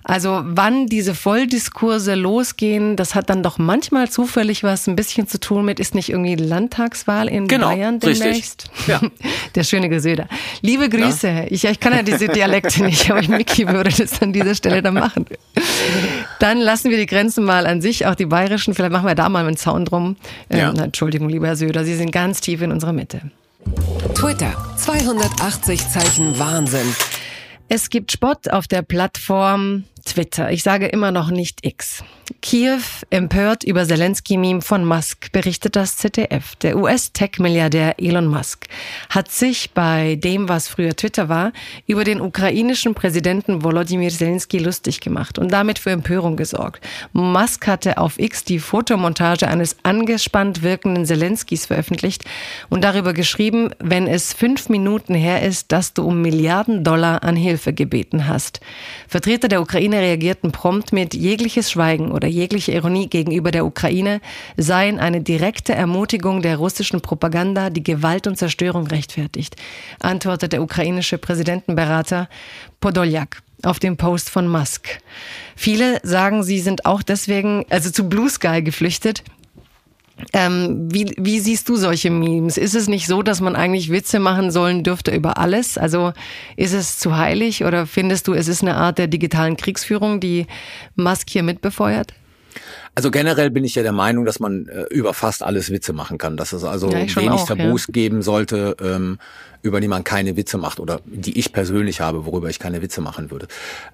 [0.03, 5.39] Also wann diese Volldiskurse losgehen, das hat dann doch manchmal zufällig was ein bisschen zu
[5.39, 8.71] tun mit, ist nicht irgendwie Landtagswahl in genau, Bayern demnächst?
[8.87, 9.01] Ja.
[9.55, 10.27] Der schöne Gesöder.
[10.61, 11.27] Liebe Grüße.
[11.27, 11.43] Ja?
[11.49, 14.93] Ich, ich kann ja diese Dialekte nicht, aber Mickey würde das an dieser Stelle dann
[14.93, 15.25] machen.
[16.39, 18.73] Dann lassen wir die Grenzen mal an sich, auch die bayerischen.
[18.73, 20.15] Vielleicht machen wir da mal einen Zaun drum.
[20.49, 23.21] Ähm, Entschuldigung, lieber Herr Söder, Sie sind ganz tief in unserer Mitte.
[24.15, 26.95] Twitter, 280 Zeichen Wahnsinn.
[27.71, 30.51] Es gibt Spott auf der Plattform Twitter.
[30.51, 32.03] Ich sage immer noch nicht X.
[32.41, 36.55] Kiew empört über Zelensky-Meme von Musk, berichtet das ZDF.
[36.57, 38.67] Der US-Tech-Milliardär Elon Musk
[39.09, 41.51] hat sich bei dem, was früher Twitter war,
[41.87, 46.85] über den ukrainischen Präsidenten Volodymyr Zelensky lustig gemacht und damit für Empörung gesorgt.
[47.13, 52.25] Musk hatte auf X die Fotomontage eines angespannt wirkenden Zelenskys veröffentlicht
[52.69, 57.35] und darüber geschrieben, wenn es fünf Minuten her ist, dass du um Milliarden Dollar an
[57.35, 58.61] Hilfe gebeten hast.
[59.07, 64.21] Vertreter der Ukraine reagierten prompt mit jegliches Schweigen oder jegliche Ironie gegenüber der Ukraine
[64.57, 69.55] seien eine direkte Ermutigung der russischen Propaganda, die Gewalt und Zerstörung rechtfertigt,
[69.99, 72.29] antwortet der ukrainische Präsidentenberater
[72.79, 74.99] Podoljak auf dem Post von Musk.
[75.55, 79.23] Viele sagen, sie sind auch deswegen, also zu Blue Sky geflüchtet,
[80.33, 82.57] ähm, wie, wie siehst du solche Memes?
[82.57, 85.77] Ist es nicht so, dass man eigentlich Witze machen sollen dürfte über alles?
[85.77, 86.13] Also
[86.55, 90.47] ist es zu heilig oder findest du, es ist eine Art der digitalen Kriegsführung, die
[90.95, 92.13] Musk hier mitbefeuert?
[92.95, 96.17] Also generell bin ich ja der Meinung, dass man äh, über fast alles Witze machen
[96.17, 97.91] kann, dass es also ja, wenig auch, Tabus ja.
[97.93, 99.19] geben sollte, ähm,
[99.61, 103.01] über die man keine Witze macht oder die ich persönlich habe, worüber ich keine Witze
[103.01, 103.47] machen würde.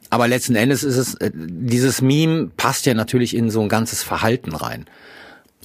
[0.09, 4.01] Aber letzten Endes ist es, äh, dieses Meme passt ja natürlich in so ein ganzes
[4.01, 4.85] Verhalten rein.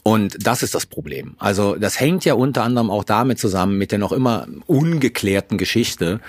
[0.03, 1.35] Und das ist das Problem.
[1.39, 6.21] Also das hängt ja unter anderem auch damit zusammen mit der noch immer ungeklärten Geschichte,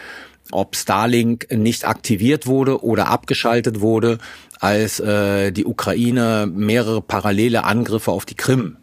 [0.52, 4.18] ob Starlink nicht aktiviert wurde oder abgeschaltet wurde,
[4.60, 8.78] als äh, die Ukraine mehrere parallele Angriffe auf die Krim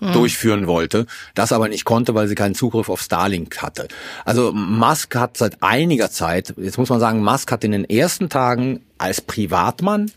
[0.00, 0.12] mhm.
[0.12, 3.88] durchführen wollte, das aber nicht konnte, weil sie keinen Zugriff auf Starlink hatte.
[4.24, 8.28] Also Musk hat seit einiger Zeit, jetzt muss man sagen, Musk hat in den ersten
[8.28, 10.10] Tagen als Privatmann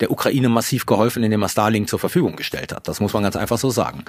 [0.00, 2.88] der Ukraine massiv geholfen, indem er Starlink zur Verfügung gestellt hat.
[2.88, 4.04] Das muss man ganz einfach so sagen.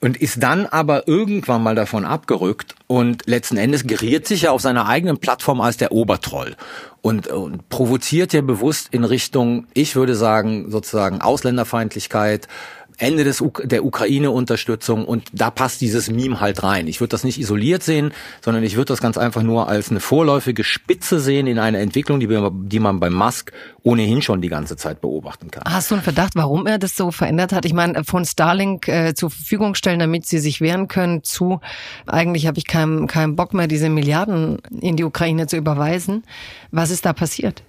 [0.00, 4.60] Und ist dann aber irgendwann mal davon abgerückt und letzten Endes geriert sich ja auf
[4.60, 6.56] seiner eigenen Plattform als der Obertroll
[7.02, 12.48] und, und provoziert ja bewusst in Richtung, ich würde sagen, sozusagen Ausländerfeindlichkeit,
[12.98, 16.86] Ende des, der Ukraine-Unterstützung und da passt dieses Meme halt rein.
[16.86, 20.00] Ich würde das nicht isoliert sehen, sondern ich würde das ganz einfach nur als eine
[20.00, 23.52] vorläufige Spitze sehen in einer Entwicklung, die, die man bei Musk
[23.82, 25.64] ohnehin schon die ganze Zeit beobachten kann.
[25.66, 27.64] Hast du einen Verdacht, warum er das so verändert hat?
[27.64, 31.60] Ich meine, von Starlink äh, zur Verfügung stellen, damit sie sich wehren können, zu
[32.06, 36.24] eigentlich habe ich keinen keinen Bock mehr, diese Milliarden in die Ukraine zu überweisen.
[36.70, 37.62] Was ist da passiert?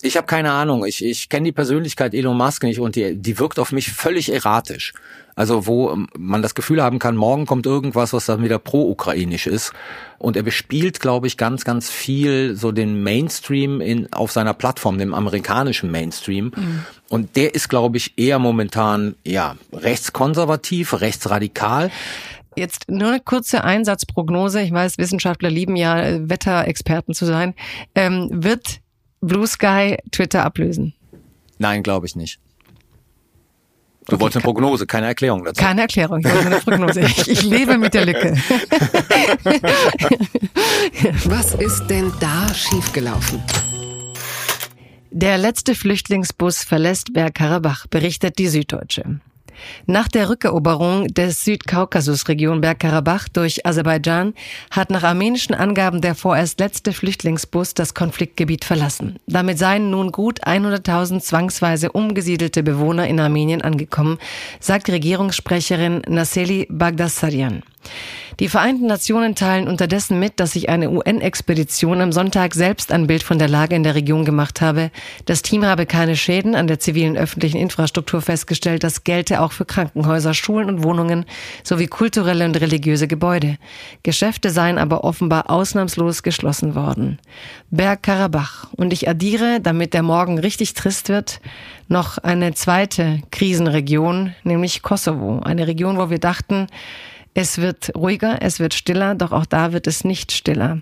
[0.00, 0.84] Ich habe keine Ahnung.
[0.84, 4.32] Ich, ich kenne die Persönlichkeit Elon Musk nicht und die, die wirkt auf mich völlig
[4.32, 4.92] erratisch.
[5.34, 9.72] Also wo man das Gefühl haben kann, morgen kommt irgendwas, was dann wieder pro-ukrainisch ist.
[10.18, 14.98] Und er bespielt, glaube ich, ganz, ganz viel so den Mainstream in, auf seiner Plattform,
[14.98, 16.52] dem amerikanischen Mainstream.
[16.56, 16.84] Mhm.
[17.08, 21.92] Und der ist, glaube ich, eher momentan ja rechtskonservativ, rechtsradikal.
[22.56, 24.60] Jetzt nur eine kurze Einsatzprognose.
[24.62, 27.54] Ich weiß, Wissenschaftler lieben ja Wetterexperten zu sein.
[27.94, 28.80] Ähm, wird
[29.20, 30.94] Blue Sky Twitter ablösen?
[31.58, 32.38] Nein, glaube ich nicht.
[34.06, 35.62] Du okay, wolltest eine Prognose, keine Erklärung dazu.
[35.62, 37.00] Keine Erklärung, ich wollte eine Prognose.
[37.02, 38.32] Ich, ich lebe mit der Lücke.
[41.26, 43.42] Was ist denn da schiefgelaufen?
[45.10, 49.20] Der letzte Flüchtlingsbus verlässt Bergkarabach, berichtet die Süddeutsche.
[49.86, 54.34] Nach der Rückeroberung des Südkaukasusregion Bergkarabach durch Aserbaidschan
[54.70, 59.18] hat nach armenischen Angaben der vorerst letzte Flüchtlingsbus das Konfliktgebiet verlassen.
[59.26, 64.18] Damit seien nun gut 100.000 zwangsweise umgesiedelte Bewohner in Armenien angekommen,
[64.60, 67.62] sagt Regierungssprecherin Nasseli Bagdasaryan.
[68.40, 73.24] Die Vereinten Nationen teilen unterdessen mit, dass sich eine UN-Expedition am Sonntag selbst ein Bild
[73.24, 74.92] von der Lage in der Region gemacht habe.
[75.24, 78.84] Das Team habe keine Schäden an der zivilen öffentlichen Infrastruktur festgestellt.
[78.84, 81.24] Das gelte auch für Krankenhäuser, Schulen und Wohnungen
[81.64, 83.58] sowie kulturelle und religiöse Gebäude.
[84.04, 87.18] Geschäfte seien aber offenbar ausnahmslos geschlossen worden.
[87.70, 88.68] Bergkarabach.
[88.76, 91.40] Und ich addiere, damit der Morgen richtig trist wird,
[91.88, 95.40] noch eine zweite Krisenregion, nämlich Kosovo.
[95.40, 96.68] Eine Region, wo wir dachten,
[97.34, 100.78] Es wird ruhiger, es wird stiller, doch auch da wird es nicht stiller.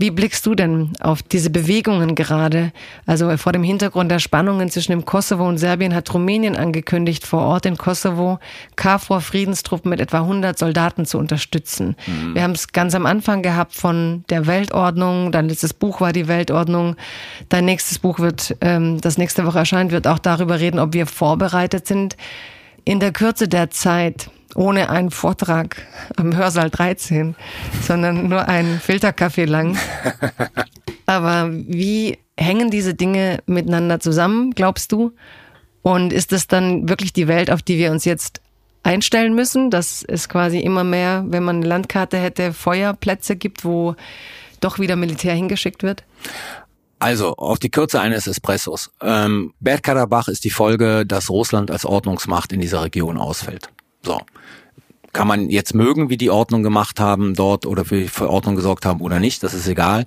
[0.00, 2.70] Wie blickst du denn auf diese Bewegungen gerade?
[3.04, 7.40] Also vor dem Hintergrund der Spannungen zwischen dem Kosovo und Serbien hat Rumänien angekündigt, vor
[7.40, 8.38] Ort in Kosovo
[8.76, 11.96] KFOR-Friedenstruppen mit etwa 100 Soldaten zu unterstützen.
[12.06, 12.36] Mhm.
[12.36, 15.32] Wir haben es ganz am Anfang gehabt von der Weltordnung.
[15.32, 16.94] Dein letztes Buch war die Weltordnung.
[17.48, 21.06] Dein nächstes Buch wird, ähm, das nächste Woche erscheint, wird auch darüber reden, ob wir
[21.06, 22.16] vorbereitet sind.
[22.84, 25.76] In der Kürze der Zeit ohne einen Vortrag
[26.16, 27.34] am Hörsaal 13,
[27.82, 29.76] sondern nur einen Filterkaffee lang.
[31.06, 35.12] Aber wie hängen diese Dinge miteinander zusammen, glaubst du?
[35.82, 38.40] Und ist es dann wirklich die Welt, auf die wir uns jetzt
[38.82, 43.96] einstellen müssen, dass es quasi immer mehr, wenn man eine Landkarte hätte, Feuerplätze gibt, wo
[44.60, 46.04] doch wieder Militär hingeschickt wird?
[46.98, 48.90] Also, auf die Kürze eines Espressos.
[49.00, 53.70] Ähm, Bergkarabach ist die Folge, dass Russland als Ordnungsmacht in dieser Region ausfällt.
[54.02, 54.20] So.
[55.12, 58.84] Kann man jetzt mögen, wie die Ordnung gemacht haben dort oder für die Ordnung gesorgt
[58.84, 60.04] haben oder nicht, das ist egal.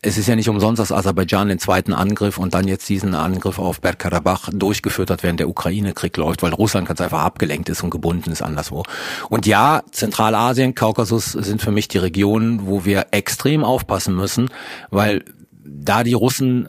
[0.00, 3.58] Es ist ja nicht umsonst, dass Aserbaidschan den zweiten Angriff und dann jetzt diesen Angriff
[3.58, 7.88] auf Bergkarabach durchgeführt hat, während der Ukraine-Krieg läuft, weil Russland ganz einfach abgelenkt ist und
[7.88, 8.82] gebunden ist anderswo.
[9.30, 14.50] Und ja, Zentralasien, Kaukasus sind für mich die Regionen, wo wir extrem aufpassen müssen,
[14.90, 15.24] weil
[15.64, 16.68] da die Russen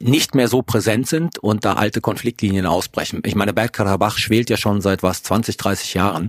[0.00, 3.22] nicht mehr so präsent sind und da alte Konfliktlinien ausbrechen.
[3.24, 6.28] Ich meine, Bergkarabach schwelt ja schon seit was 20, 30 Jahren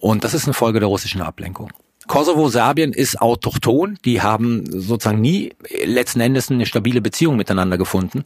[0.00, 1.70] und das ist eine Folge der russischen Ablenkung.
[2.06, 3.98] Kosovo, Serbien ist autochton.
[4.04, 5.52] Die haben sozusagen nie
[5.84, 8.22] letzten Endes eine stabile Beziehung miteinander gefunden.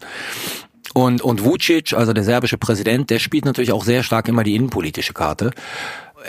[0.93, 4.57] Und, und Vucic, also der serbische Präsident, der spielt natürlich auch sehr stark immer die
[4.57, 5.53] innenpolitische Karte.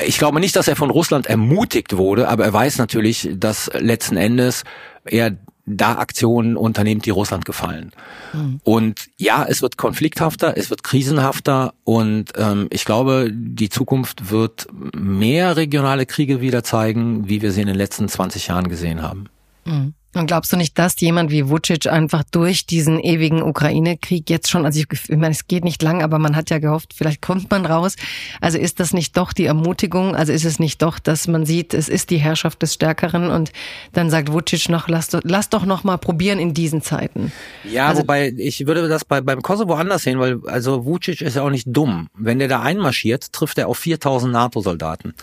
[0.06, 4.17] Ich glaube nicht, dass er von Russland ermutigt wurde, aber er weiß natürlich, dass letzten
[4.17, 4.63] Endes
[5.04, 7.91] er da Aktionen unternimmt, die Russland gefallen.
[8.34, 8.60] Mhm.
[8.63, 14.67] Und ja, es wird konflikthafter, es wird krisenhafter und ähm, ich glaube, die Zukunft wird
[14.95, 19.28] mehr regionale Kriege wieder zeigen, wie wir sie in den letzten 20 Jahren gesehen haben.
[19.65, 19.93] Mhm.
[20.13, 24.65] Und glaubst du nicht, dass jemand wie Vucic einfach durch diesen ewigen Ukraine-Krieg jetzt schon,
[24.65, 27.50] also ich, ich meine, es geht nicht lang, aber man hat ja gehofft, vielleicht kommt
[27.50, 27.95] man raus.
[28.41, 30.13] Also ist das nicht doch die Ermutigung?
[30.13, 33.54] Also ist es nicht doch, dass man sieht, es ist die Herrschaft des Stärkeren und
[33.93, 37.32] dann sagt Vucic noch, lass, lass doch noch mal probieren in diesen Zeiten.
[37.63, 41.38] Ja, also, wobei ich würde das bei, beim Kosovo anders sehen, weil also Vucic ist
[41.38, 42.10] ja auch nicht dumm.
[42.17, 45.13] Wenn der da einmarschiert, trifft er auf 4000 NATO-Soldaten.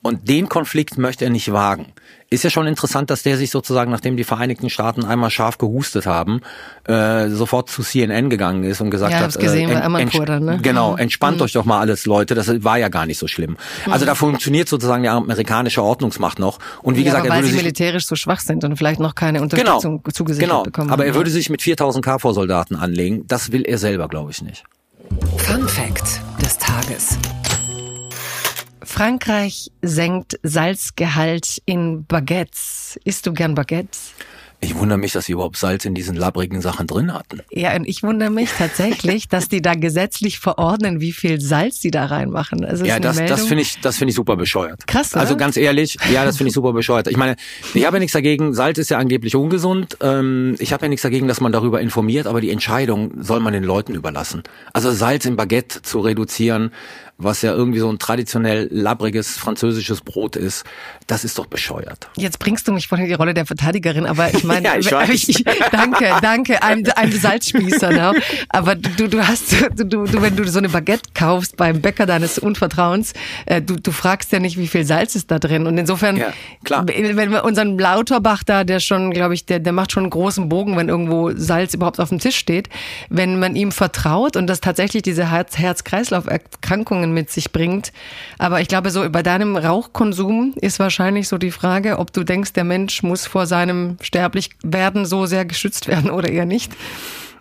[0.00, 1.86] Und den Konflikt möchte er nicht wagen.
[2.30, 6.06] Ist ja schon interessant, dass der sich sozusagen, nachdem die Vereinigten Staaten einmal scharf gehustet
[6.06, 6.40] haben,
[6.84, 10.44] äh, sofort zu CNN gegangen ist und gesagt ja, hat, gesehen, äh, ent, ent, dann,
[10.44, 10.58] ne?
[10.62, 10.98] genau, mhm.
[10.98, 11.44] entspannt mhm.
[11.44, 12.34] euch doch mal alles, Leute.
[12.34, 13.56] Das war ja gar nicht so schlimm.
[13.86, 13.92] Mhm.
[13.92, 16.58] Also da funktioniert sozusagen die amerikanische Ordnungsmacht noch.
[16.82, 19.00] Und wie ja, gesagt, er würde weil sich sie militärisch so schwach sind und vielleicht
[19.00, 20.62] noch keine Unterstützung genau, zugesichert genau.
[20.64, 20.90] bekommen.
[20.90, 23.26] Aber er würde sich mit 4000 KV-Soldaten anlegen.
[23.26, 24.64] Das will er selber, glaube ich, nicht.
[25.38, 27.18] Fun Fact des Tages.
[28.88, 32.98] Frankreich senkt Salzgehalt in Baguettes.
[33.04, 34.14] Isst du gern Baguettes?
[34.60, 37.42] Ich wundere mich, dass sie überhaupt Salz in diesen labbrigen Sachen drin hatten.
[37.52, 41.92] Ja, und ich wundere mich tatsächlich, dass die da gesetzlich verordnen, wie viel Salz die
[41.92, 42.64] da reinmachen.
[42.64, 44.86] Also ja, das, das finde ich, das finde ich super bescheuert.
[44.88, 45.20] Krass, oder?
[45.20, 47.06] Also ganz ehrlich, ja, das finde ich super bescheuert.
[47.06, 47.36] Ich meine,
[47.74, 49.98] ich habe ja nichts dagegen, Salz ist ja angeblich ungesund.
[50.00, 53.52] Ähm, ich habe ja nichts dagegen, dass man darüber informiert, aber die Entscheidung soll man
[53.52, 54.42] den Leuten überlassen.
[54.72, 56.72] Also Salz im Baguette zu reduzieren,
[57.18, 60.64] was ja irgendwie so ein traditionell labbriges französisches Brot ist,
[61.08, 62.08] das ist doch bescheuert.
[62.16, 65.28] Jetzt bringst du mich in die Rolle der Verteidigerin, aber ich meine, ja, ich weiß.
[65.28, 67.90] Ich, danke, danke, einem, einem Salzspießer.
[67.90, 68.14] Ne?
[68.50, 72.38] Aber du, du hast, du, du, wenn du so eine Baguette kaufst beim Bäcker deines
[72.38, 73.14] Unvertrauens,
[73.46, 75.66] äh, du, du fragst ja nicht, wie viel Salz ist da drin.
[75.66, 76.86] Und insofern, ja, klar.
[76.86, 80.48] wenn wir unseren Lauterbach da, der schon, glaube ich, der, der macht schon einen großen
[80.48, 82.68] Bogen, wenn irgendwo Salz überhaupt auf dem Tisch steht,
[83.08, 87.92] wenn man ihm vertraut und das tatsächlich diese Herz-Kreislauf-Erkrankungen Veränderungen mit sich bringt.
[88.38, 92.52] Aber ich glaube, so bei deinem Rauchkonsum ist wahrscheinlich so die Frage, ob du denkst,
[92.52, 96.72] der Mensch muss vor seinem Sterblichwerden so sehr geschützt werden oder eher nicht.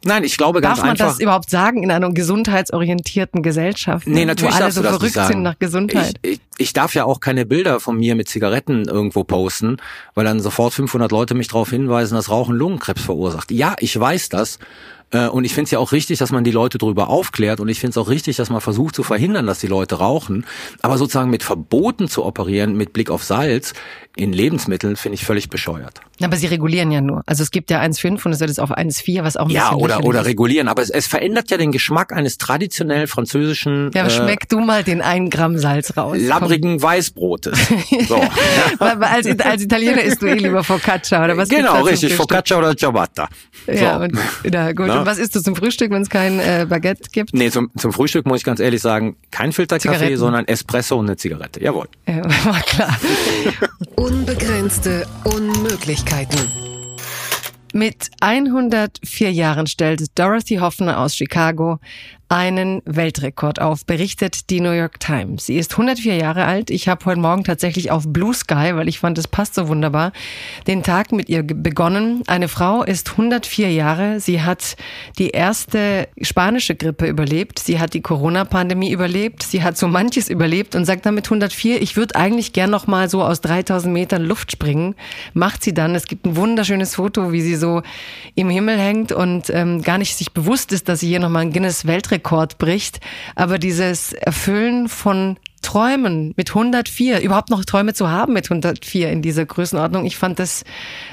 [0.03, 1.07] Nein, ich glaube ganz Darf man einfach.
[1.07, 4.07] das überhaupt sagen in einer gesundheitsorientierten Gesellschaft?
[4.07, 6.15] Nee, natürlich wo alle so verrückt sind nach Gesundheit.
[6.21, 9.77] Ich, ich, ich darf ja auch keine Bilder von mir mit Zigaretten irgendwo posten,
[10.13, 13.51] weil dann sofort 500 Leute mich darauf hinweisen, dass Rauchen Lungenkrebs verursacht.
[13.51, 14.59] Ja, ich weiß das.
[15.11, 17.69] Äh, und ich finde es ja auch richtig, dass man die Leute darüber aufklärt und
[17.69, 20.45] ich finde es auch richtig, dass man versucht zu verhindern, dass die Leute rauchen.
[20.81, 23.73] Aber sozusagen mit Verboten zu operieren, mit Blick auf Salz
[24.15, 26.01] in Lebensmitteln, finde ich völlig bescheuert.
[26.21, 27.21] Aber sie regulieren ja nur.
[27.27, 29.69] Also es gibt ja 1,5 und es wird jetzt auf 1,4, was auch ein Ja,
[29.69, 30.25] bisschen oder, oder ist.
[30.27, 30.67] regulieren.
[30.67, 34.83] Aber es, es verändert ja den Geschmack eines traditionell französischen Ja, äh, schmeck du mal
[34.83, 36.17] den 1 Gramm Salz raus.
[36.19, 37.57] labbrigen Weißbrotes.
[38.07, 38.21] So.
[38.79, 42.13] Als, als Italiener isst du eh lieber Focaccia oder was genau, richtig.
[42.15, 43.27] Focaccia oder Ciabatta.
[43.65, 43.71] So.
[43.73, 44.17] Ja, und,
[44.49, 44.87] na gut.
[44.99, 45.05] Ja.
[45.05, 47.33] Was isst du zum Frühstück, wenn es kein äh, Baguette gibt?
[47.33, 51.17] Nee, zum, zum Frühstück muss ich ganz ehrlich sagen, kein Filterkaffee, sondern Espresso und eine
[51.17, 51.61] Zigarette.
[51.61, 51.87] Jawohl.
[52.07, 52.97] Ja, war klar.
[53.95, 56.39] Unbegrenzte Unmöglichkeiten.
[57.73, 61.79] Mit 104 Jahren stellt Dorothy Hoffner aus Chicago
[62.29, 65.45] einen Weltrekord auf, berichtet die New York Times.
[65.45, 66.69] Sie ist 104 Jahre alt.
[66.69, 70.11] Ich habe heute Morgen tatsächlich auf Blue Sky, weil ich fand, es passt so wunderbar,
[70.67, 72.23] den Tag mit ihr begonnen.
[72.27, 74.19] Eine Frau ist 104 Jahre.
[74.19, 74.75] Sie hat
[75.17, 77.59] die erste spanische Grippe überlebt.
[77.59, 79.43] Sie hat die Corona-Pandemie überlebt.
[79.43, 83.09] Sie hat so manches überlebt und sagt damit 104, ich würde eigentlich gern noch mal
[83.09, 84.95] so aus 3000 Metern Luft springen.
[85.33, 85.95] Macht sie dann.
[85.95, 87.83] Es gibt ein wunderschönes Foto, wie sie so
[88.35, 91.39] im Himmel hängt und ähm, gar nicht sich bewusst ist, dass sie hier noch mal
[91.39, 91.85] ein Guinness
[92.17, 92.99] Weltrekord bricht.
[93.35, 99.21] Aber dieses Erfüllen von Träumen mit 104, überhaupt noch Träume zu haben mit 104 in
[99.21, 100.05] dieser Größenordnung.
[100.05, 100.63] Ich fand das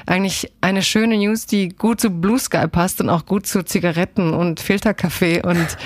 [0.05, 4.33] eigentlich eine schöne News, die gut zu Blue Sky passt und auch gut zu Zigaretten
[4.33, 5.41] und Filterkaffee.
[5.43, 5.77] Und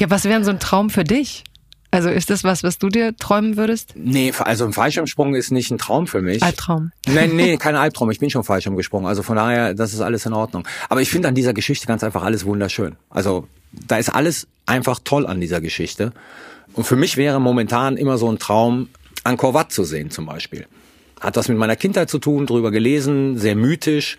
[0.10, 1.44] was wäre so ein Traum für dich?
[1.92, 3.92] Also ist das was, was du dir träumen würdest?
[3.94, 6.42] Nee, also ein Fallschirmsprung ist nicht ein Traum für mich.
[6.42, 6.90] Albtraum.
[7.06, 8.10] Nee, nee, kein Albtraum.
[8.10, 9.06] Ich bin schon Fallschirm gesprungen.
[9.06, 10.66] Also von daher, das ist alles in Ordnung.
[10.88, 12.96] Aber ich finde an dieser Geschichte ganz einfach alles wunderschön.
[13.10, 16.12] Also da ist alles einfach toll an dieser Geschichte.
[16.72, 18.88] Und für mich wäre momentan immer so ein Traum,
[19.22, 20.66] Angkor Wat zu sehen zum Beispiel.
[21.20, 24.16] Hat was mit meiner Kindheit zu tun, drüber gelesen, sehr mythisch.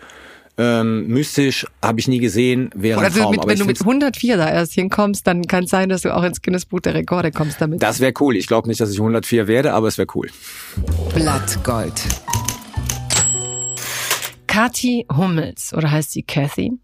[0.56, 3.30] Ähm, mystisch habe ich nie gesehen, wäre Oder ein Traum.
[3.32, 6.22] Mit, wenn du mit 104 da erst hinkommst, dann kann es sein, dass du auch
[6.22, 7.82] ins Guinness Buch der Rekorde kommst damit.
[7.82, 8.36] Das wäre cool.
[8.36, 10.28] Ich glaube nicht, dass ich 104 werde, aber es wäre cool.
[11.14, 12.00] Blattgold.
[14.54, 16.74] Kathi Hummels, oder heißt sie Kathy,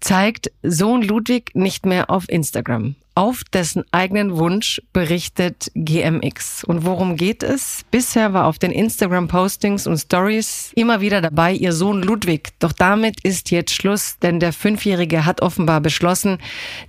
[0.00, 2.94] zeigt Sohn Ludwig nicht mehr auf Instagram.
[3.14, 6.64] Auf dessen eigenen Wunsch berichtet GMX.
[6.64, 7.82] Und worum geht es?
[7.90, 12.54] Bisher war auf den Instagram-Postings und Stories immer wieder dabei ihr Sohn Ludwig.
[12.58, 16.38] Doch damit ist jetzt Schluss, denn der Fünfjährige hat offenbar beschlossen,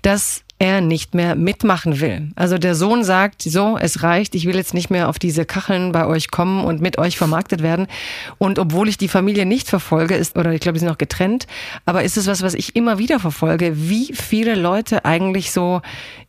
[0.01, 2.29] dass er nicht mehr mitmachen will.
[2.35, 5.91] Also der Sohn sagt, so, es reicht, ich will jetzt nicht mehr auf diese Kacheln
[5.91, 7.87] bei euch kommen und mit euch vermarktet werden.
[8.37, 11.47] Und obwohl ich die Familie nicht verfolge, ist, oder ich glaube, sie sind noch getrennt,
[11.87, 15.81] aber ist es was, was ich immer wieder verfolge, wie viele Leute eigentlich so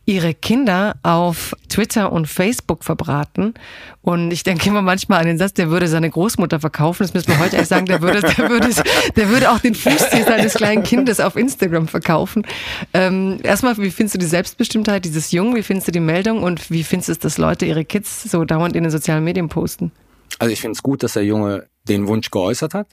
[0.05, 3.53] ihre Kinder auf Twitter und Facebook verbraten.
[4.01, 7.03] Und ich denke immer manchmal an den Satz, der würde seine Großmutter verkaufen.
[7.03, 8.69] Das müssen wir heute echt sagen, der würde, der würde,
[9.15, 12.45] der würde auch den Fußzeh seines kleinen Kindes auf Instagram verkaufen.
[12.93, 15.55] Ähm, erstmal, wie findest du die Selbstbestimmtheit dieses Jungen?
[15.55, 16.43] Wie findest du die Meldung?
[16.43, 19.47] Und wie findest du es, dass Leute ihre Kids so dauernd in den sozialen Medien
[19.47, 19.91] posten?
[20.39, 22.87] Also ich finde es gut, dass der Junge den Wunsch geäußert hat.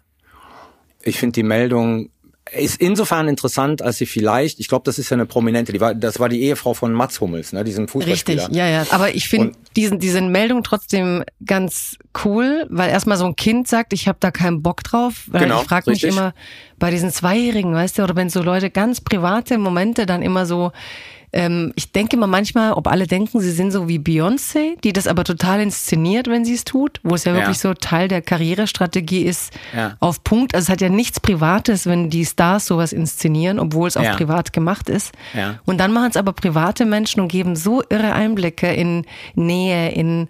[1.02, 2.10] Ich finde die Meldung
[2.52, 5.94] ist insofern interessant, als sie vielleicht, ich glaube, das ist ja eine prominente, die war,
[5.94, 8.42] das war die Ehefrau von Mats Hummels, ne, diesem Fußballspieler.
[8.42, 8.86] Richtig, ja, ja.
[8.90, 13.92] Aber ich finde diesen diese Meldung trotzdem ganz cool, weil erstmal so ein Kind sagt,
[13.92, 16.34] ich habe da keinen Bock drauf, weil genau, ich frage mich immer
[16.78, 20.72] bei diesen Zweijährigen, weißt du, oder wenn so Leute ganz private Momente dann immer so
[21.32, 25.06] ähm, ich denke immer manchmal, ob alle denken, sie sind so wie Beyoncé, die das
[25.06, 27.38] aber total inszeniert, wenn sie es tut, wo es ja, ja.
[27.38, 29.96] wirklich so Teil der Karrierestrategie ist, ja.
[30.00, 30.54] auf Punkt.
[30.54, 34.14] Also es hat ja nichts Privates, wenn die Stars sowas inszenieren, obwohl es auch ja.
[34.14, 35.12] privat gemacht ist.
[35.66, 40.28] Und dann machen es aber private Menschen und geben so irre Einblicke in Nähe, in,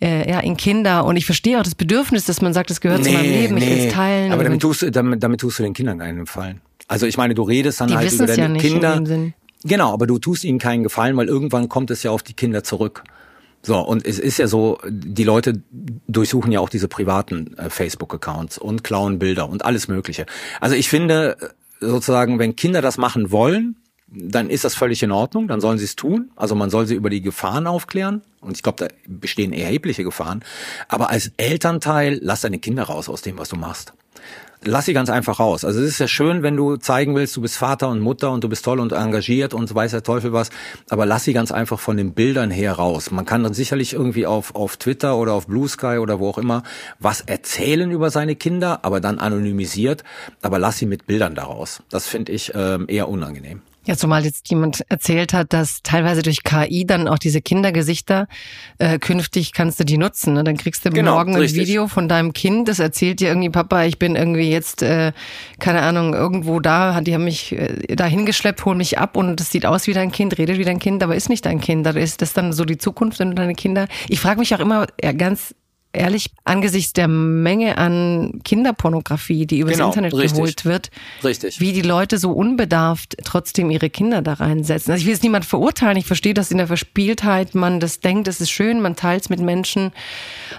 [0.00, 1.04] äh, ja, in Kinder.
[1.04, 3.54] Und ich verstehe auch das Bedürfnis, dass man sagt, das gehört nee, zu meinem Leben,
[3.54, 3.64] nee.
[3.64, 4.32] ich will es teilen.
[4.32, 6.60] Aber damit tust, damit, damit tust du den Kindern keinen Gefallen.
[6.88, 9.00] Also ich meine, du redest dann die halt über deine ja Kinder.
[9.64, 12.64] Genau, aber du tust ihnen keinen Gefallen, weil irgendwann kommt es ja auf die Kinder
[12.64, 13.04] zurück.
[13.62, 15.62] So, und es ist ja so, die Leute
[16.08, 20.24] durchsuchen ja auch diese privaten äh, Facebook-Accounts und klauen Bilder und alles Mögliche.
[20.60, 23.76] Also ich finde äh, sozusagen, wenn Kinder das machen wollen,
[24.08, 26.30] dann ist das völlig in Ordnung, dann sollen sie es tun.
[26.36, 28.22] Also man soll sie über die Gefahren aufklären.
[28.40, 30.42] Und ich glaube, da bestehen erhebliche Gefahren.
[30.88, 33.92] Aber als Elternteil, lass deine Kinder raus aus dem, was du machst
[34.64, 35.64] lass sie ganz einfach raus.
[35.64, 38.44] Also es ist ja schön, wenn du zeigen willst, du bist Vater und Mutter und
[38.44, 40.50] du bist toll und engagiert und weiß der Teufel was,
[40.88, 43.10] aber lass sie ganz einfach von den Bildern her raus.
[43.10, 46.38] Man kann dann sicherlich irgendwie auf, auf Twitter oder auf Blue Sky oder wo auch
[46.38, 46.62] immer
[46.98, 50.04] was erzählen über seine Kinder, aber dann anonymisiert,
[50.42, 51.82] aber lass sie mit Bildern daraus.
[51.90, 53.62] Das finde ich ähm, eher unangenehm.
[53.86, 58.28] Ja, zumal jetzt jemand erzählt hat, dass teilweise durch KI dann auch diese Kindergesichter
[58.78, 60.34] äh, künftig kannst du die nutzen.
[60.34, 60.44] Ne?
[60.44, 61.62] Dann kriegst du genau, morgen ein richtig.
[61.62, 65.12] Video von deinem Kind, das erzählt dir irgendwie, Papa, ich bin irgendwie jetzt, äh,
[65.60, 69.50] keine Ahnung, irgendwo da, die haben mich äh, da hingeschleppt, holen mich ab und es
[69.50, 71.86] sieht aus wie dein Kind, redet wie dein Kind, aber ist nicht dein Kind.
[71.86, 73.88] Da ist das dann so die Zukunft, wenn du deine Kinder.
[74.08, 75.54] Ich frage mich auch immer ja, ganz
[75.92, 80.32] ehrlich, angesichts der Menge an Kinderpornografie, die übers Genau, Internet richtig.
[80.32, 80.90] geholt wird,
[81.24, 81.60] Richtig.
[81.60, 84.92] wie die Leute so unbedarft trotzdem ihre Kinder da reinsetzen.
[84.92, 88.28] Also ich will jetzt niemand verurteilen, ich verstehe, dass in der Verspieltheit man das denkt,
[88.28, 89.90] es ist schön, man teilt es mit Menschen,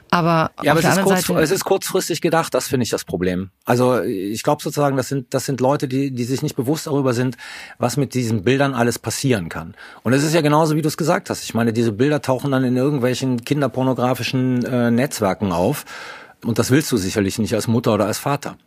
[0.09, 3.51] aber Ja, aber es ist, kurz, es ist kurzfristig gedacht, das finde ich das Problem.
[3.63, 7.13] Also ich glaube sozusagen, das sind, das sind Leute, die, die sich nicht bewusst darüber
[7.13, 7.37] sind,
[7.77, 9.75] was mit diesen Bildern alles passieren kann.
[10.03, 11.43] Und es ist ja genauso, wie du es gesagt hast.
[11.43, 15.20] Ich meine, diese Bilder tauchen dann in irgendwelchen kinderpornografischen äh, Netzwerken
[15.51, 15.85] auf.
[16.43, 18.57] Und das willst du sicherlich nicht als Mutter oder als Vater.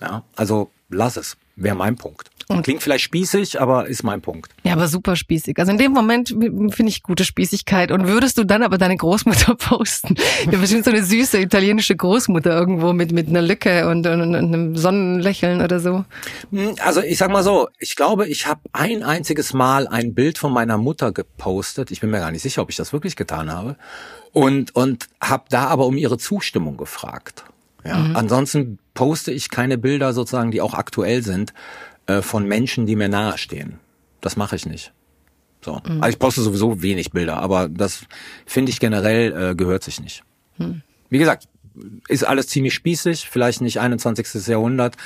[0.00, 1.36] Ja, also lass es.
[1.56, 2.30] Wäre mein Punkt.
[2.62, 4.52] Klingt vielleicht spießig, aber ist mein Punkt.
[4.62, 5.58] Ja, aber super spießig.
[5.58, 7.90] Also in dem Moment finde ich gute Spießigkeit.
[7.90, 10.14] Und würdest du dann aber deine Großmutter posten?
[10.48, 14.34] Ja, bestimmt so eine süße italienische Großmutter irgendwo mit, mit einer Lücke und, und, und
[14.36, 16.04] einem Sonnenlächeln oder so.
[16.52, 20.38] Hm, Also ich sag mal so, ich glaube, ich habe ein einziges Mal ein Bild
[20.38, 21.90] von meiner Mutter gepostet.
[21.90, 23.76] Ich bin mir gar nicht sicher, ob ich das wirklich getan habe.
[24.32, 27.44] Und, und habe da aber um ihre Zustimmung gefragt.
[27.84, 27.94] Ja.
[28.14, 31.54] Ansonsten poste ich keine Bilder sozusagen, die auch aktuell sind,
[32.06, 33.78] äh, von Menschen, die mir nahestehen.
[34.20, 34.92] Das mache ich nicht.
[35.64, 35.80] So.
[35.84, 38.06] Also ich poste sowieso wenig Bilder, aber das
[38.44, 40.22] finde ich generell äh, gehört sich nicht.
[41.10, 41.48] Wie gesagt,
[42.08, 44.46] ist alles ziemlich spießig, vielleicht nicht 21.
[44.46, 44.96] Jahrhundert,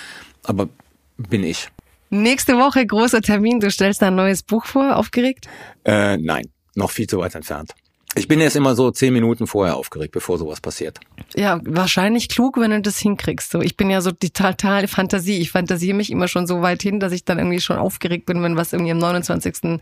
[0.44, 0.68] aber
[1.16, 1.68] bin ich.
[2.10, 3.60] Nächste Woche großer Termin.
[3.60, 4.96] Du stellst da ein neues Buch vor.
[4.96, 5.48] Aufgeregt?
[5.84, 7.74] Äh, nein, noch viel zu weit entfernt.
[8.16, 10.98] Ich bin jetzt immer so zehn Minuten vorher aufgeregt, bevor sowas passiert.
[11.36, 13.52] Ja, wahrscheinlich klug, wenn du das hinkriegst.
[13.52, 15.38] So, ich bin ja so die totale Fantasie.
[15.38, 18.42] Ich fantasiere mich immer schon so weit hin, dass ich dann irgendwie schon aufgeregt bin,
[18.42, 19.80] wenn was irgendwie am 29.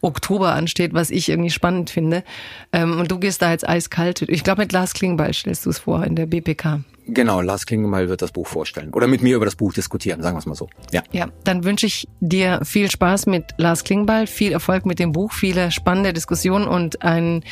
[0.00, 2.24] Oktober ansteht, was ich irgendwie spannend finde.
[2.72, 4.22] Ähm, und du gehst da jetzt eiskalt.
[4.22, 6.80] Ich glaube, mit Lars Klingbeil stellst du es vor in der BPK.
[7.08, 8.90] Genau, Lars Klingbeil wird das Buch vorstellen.
[8.92, 10.68] Oder mit mir über das Buch diskutieren, sagen wir es mal so.
[10.92, 11.02] Ja.
[11.10, 15.32] Ja, dann wünsche ich dir viel Spaß mit Lars Klingbeil, viel Erfolg mit dem Buch,
[15.32, 17.44] viele spannende Diskussionen und einen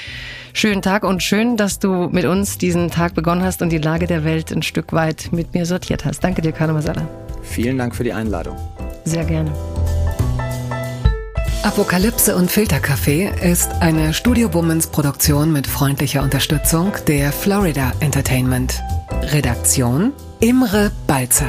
[0.53, 4.07] schönen Tag und schön, dass du mit uns diesen Tag begonnen hast und die Lage
[4.07, 6.23] der Welt ein Stück weit mit mir sortiert hast.
[6.23, 7.09] Danke dir, Carlo Masala.
[7.43, 8.57] Vielen Dank für die Einladung.
[9.05, 9.53] Sehr gerne.
[11.67, 18.81] Apokalypse und Filterkaffee ist eine Studio Bummens Produktion mit freundlicher Unterstützung der Florida Entertainment.
[19.33, 21.49] Redaktion Imre Balzer.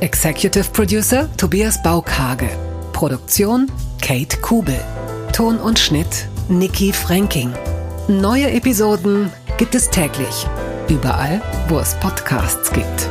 [0.00, 2.48] Executive Producer Tobias Baukage.
[2.94, 3.70] Produktion
[4.00, 4.80] Kate Kubel.
[5.34, 7.52] Ton und Schnitt Nikki Franking.
[8.08, 10.46] Neue Episoden gibt es täglich.
[10.88, 13.10] Überall, wo es Podcasts gibt.